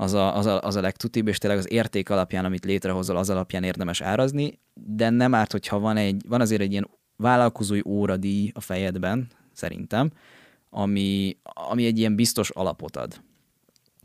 az 0.00 0.12
a, 0.12 0.36
az, 0.36 0.46
a, 0.46 0.60
az 0.60 0.76
a 0.76 0.80
legtutibb, 0.80 1.28
és 1.28 1.38
tényleg 1.38 1.58
az 1.58 1.72
érték 1.72 2.10
alapján, 2.10 2.44
amit 2.44 2.64
létrehozol, 2.64 3.16
az 3.16 3.30
alapján 3.30 3.62
érdemes 3.62 4.00
árazni, 4.00 4.58
de 4.74 5.10
nem 5.10 5.34
árt, 5.34 5.52
hogyha 5.52 5.78
van, 5.78 5.96
egy, 5.96 6.22
van 6.28 6.40
azért 6.40 6.60
egy 6.60 6.70
ilyen 6.70 6.90
vállalkozói 7.16 7.80
óradíj 7.84 8.50
a 8.54 8.60
fejedben, 8.60 9.28
szerintem, 9.52 10.10
ami, 10.70 11.36
ami 11.42 11.86
egy 11.86 11.98
ilyen 11.98 12.14
biztos 12.14 12.50
alapot 12.50 12.96
ad. 12.96 13.20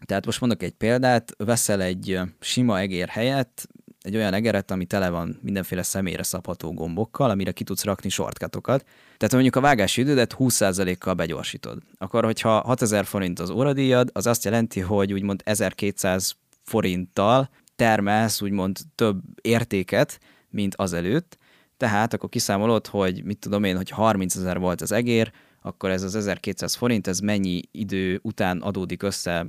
Tehát 0.05 0.25
most 0.25 0.39
mondok 0.39 0.63
egy 0.63 0.73
példát, 0.73 1.33
veszel 1.37 1.81
egy 1.81 2.19
sima 2.39 2.79
egér 2.79 3.07
helyett 3.07 3.67
egy 4.05 4.15
olyan 4.15 4.33
egeret, 4.33 4.71
ami 4.71 4.85
tele 4.85 5.09
van 5.09 5.39
mindenféle 5.41 5.83
személyre 5.83 6.23
szabható 6.23 6.73
gombokkal, 6.73 7.29
amire 7.29 7.51
ki 7.51 7.63
tudsz 7.63 7.83
rakni 7.83 8.09
shortcutokat. 8.09 8.85
Tehát 9.17 9.33
mondjuk 9.33 9.55
a 9.55 9.61
vágási 9.61 10.01
idődet 10.01 10.35
20%-kal 10.39 11.13
begyorsítod. 11.13 11.77
Akkor, 11.97 12.23
hogyha 12.23 12.59
6000 12.59 13.05
forint 13.05 13.39
az 13.39 13.49
óradíjad, 13.49 14.09
az 14.13 14.27
azt 14.27 14.43
jelenti, 14.43 14.79
hogy 14.79 15.13
úgymond 15.13 15.41
1200 15.45 16.35
forinttal 16.63 17.49
termelsz 17.75 18.41
úgymond 18.41 18.77
több 18.95 19.21
értéket, 19.41 20.19
mint 20.49 20.75
azelőtt, 20.75 21.37
tehát 21.77 22.13
akkor 22.13 22.29
kiszámolod, 22.29 22.87
hogy 22.87 23.23
mit 23.23 23.37
tudom 23.37 23.63
én, 23.63 23.75
hogy 23.75 23.89
30 23.89 24.35
ezer 24.35 24.59
volt 24.59 24.81
az 24.81 24.91
egér, 24.91 25.31
akkor 25.65 25.89
ez 25.89 26.03
az 26.03 26.15
1200 26.15 26.75
forint, 26.75 27.07
ez 27.07 27.19
mennyi 27.19 27.61
idő 27.71 28.19
után 28.23 28.61
adódik 28.61 29.03
össze 29.03 29.45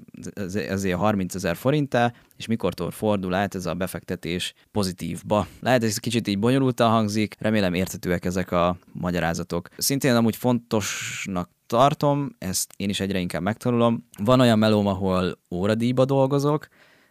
ezért 0.55 0.99
30 0.99 1.35
ezer 1.35 1.57
forinttá, 1.57 2.13
és 2.37 2.47
mikortól 2.47 2.91
fordul 2.91 3.35
át 3.35 3.55
ez 3.55 3.67
a 3.67 3.75
befektetés 3.75 4.55
pozitívba. 4.73 5.47
Lehet, 5.61 5.85
ez 5.85 5.99
kicsit 5.99 6.29
így 6.29 6.39
bonyolultan 6.39 6.91
hangzik, 6.91 7.37
remélem 7.39 7.75
érthetőek 7.75 8.25
ezek 8.25 8.51
a 8.51 8.77
magyarázatok. 8.93 9.69
Szintén 9.77 10.15
amúgy 10.15 10.37
fontosnak 10.37 11.51
tartom, 11.67 12.35
ezt 12.39 12.73
én 12.77 12.89
is 12.89 13.01
egyre 13.01 13.19
inkább 13.19 13.43
megtanulom. 13.43 14.09
Van 14.23 14.41
olyan 14.41 14.59
melóm, 14.59 14.87
ahol 14.87 15.39
óradíjba 15.51 16.05
dolgozok, 16.05 16.69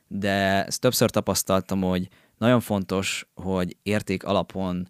de 0.08 0.66
ezt 0.66 0.82
többször 0.82 1.10
tapasztaltam, 1.10 1.82
hogy 1.82 2.08
nagyon 2.38 2.60
fontos, 2.60 3.28
hogy 3.34 3.78
érték 3.84 4.24
alapon 4.24 4.88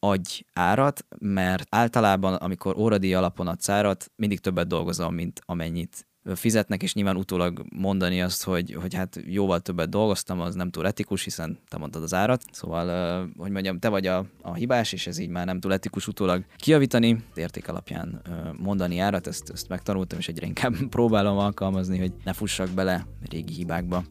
adj 0.00 0.40
árat, 0.52 1.06
mert 1.18 1.66
általában, 1.70 2.34
amikor 2.34 2.76
óradíj 2.76 3.14
alapon 3.14 3.46
adsz 3.46 3.68
árat, 3.68 4.10
mindig 4.16 4.40
többet 4.40 4.66
dolgozom, 4.66 5.14
mint 5.14 5.40
amennyit 5.44 6.08
fizetnek, 6.34 6.82
és 6.82 6.94
nyilván 6.94 7.16
utólag 7.16 7.64
mondani 7.74 8.22
azt, 8.22 8.44
hogy, 8.44 8.76
hogy 8.80 8.94
hát 8.94 9.20
jóval 9.26 9.60
többet 9.60 9.88
dolgoztam, 9.88 10.40
az 10.40 10.54
nem 10.54 10.70
túl 10.70 10.86
etikus, 10.86 11.24
hiszen 11.24 11.58
te 11.68 11.78
mondtad 11.78 12.02
az 12.02 12.14
árat. 12.14 12.42
Szóval, 12.50 13.30
hogy 13.36 13.50
mondjam, 13.50 13.78
te 13.78 13.88
vagy 13.88 14.06
a, 14.06 14.26
a 14.42 14.54
hibás, 14.54 14.92
és 14.92 15.06
ez 15.06 15.18
így 15.18 15.28
már 15.28 15.46
nem 15.46 15.60
túl 15.60 15.72
etikus 15.72 16.06
utólag 16.06 16.44
kiavítani. 16.56 17.24
Érték 17.34 17.68
alapján 17.68 18.22
mondani 18.58 18.98
árat, 18.98 19.26
ezt, 19.26 19.50
ezt 19.50 19.68
megtanultam, 19.68 20.18
és 20.18 20.28
egyre 20.28 20.46
inkább 20.46 20.74
próbálom 20.96 21.38
alkalmazni, 21.38 21.98
hogy 21.98 22.12
ne 22.24 22.32
fussak 22.32 22.70
bele 22.70 23.06
régi 23.30 23.52
hibákba. 23.52 24.04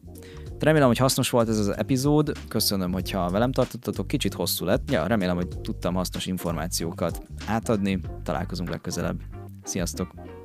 Remélem, 0.58 0.86
hogy 0.86 0.98
hasznos 0.98 1.30
volt 1.30 1.48
ez 1.48 1.58
az 1.58 1.76
epizód, 1.76 2.32
köszönöm, 2.48 2.92
hogyha 2.92 3.30
velem 3.30 3.52
tartottatok, 3.52 4.06
kicsit 4.06 4.34
hosszú 4.34 4.64
lett, 4.64 4.90
ja, 4.90 5.06
remélem, 5.06 5.36
hogy 5.36 5.48
tudtam 5.48 5.94
hasznos 5.94 6.26
információkat 6.26 7.22
átadni, 7.46 8.00
találkozunk 8.22 8.68
legközelebb. 8.68 9.20
Sziasztok! 9.62 10.37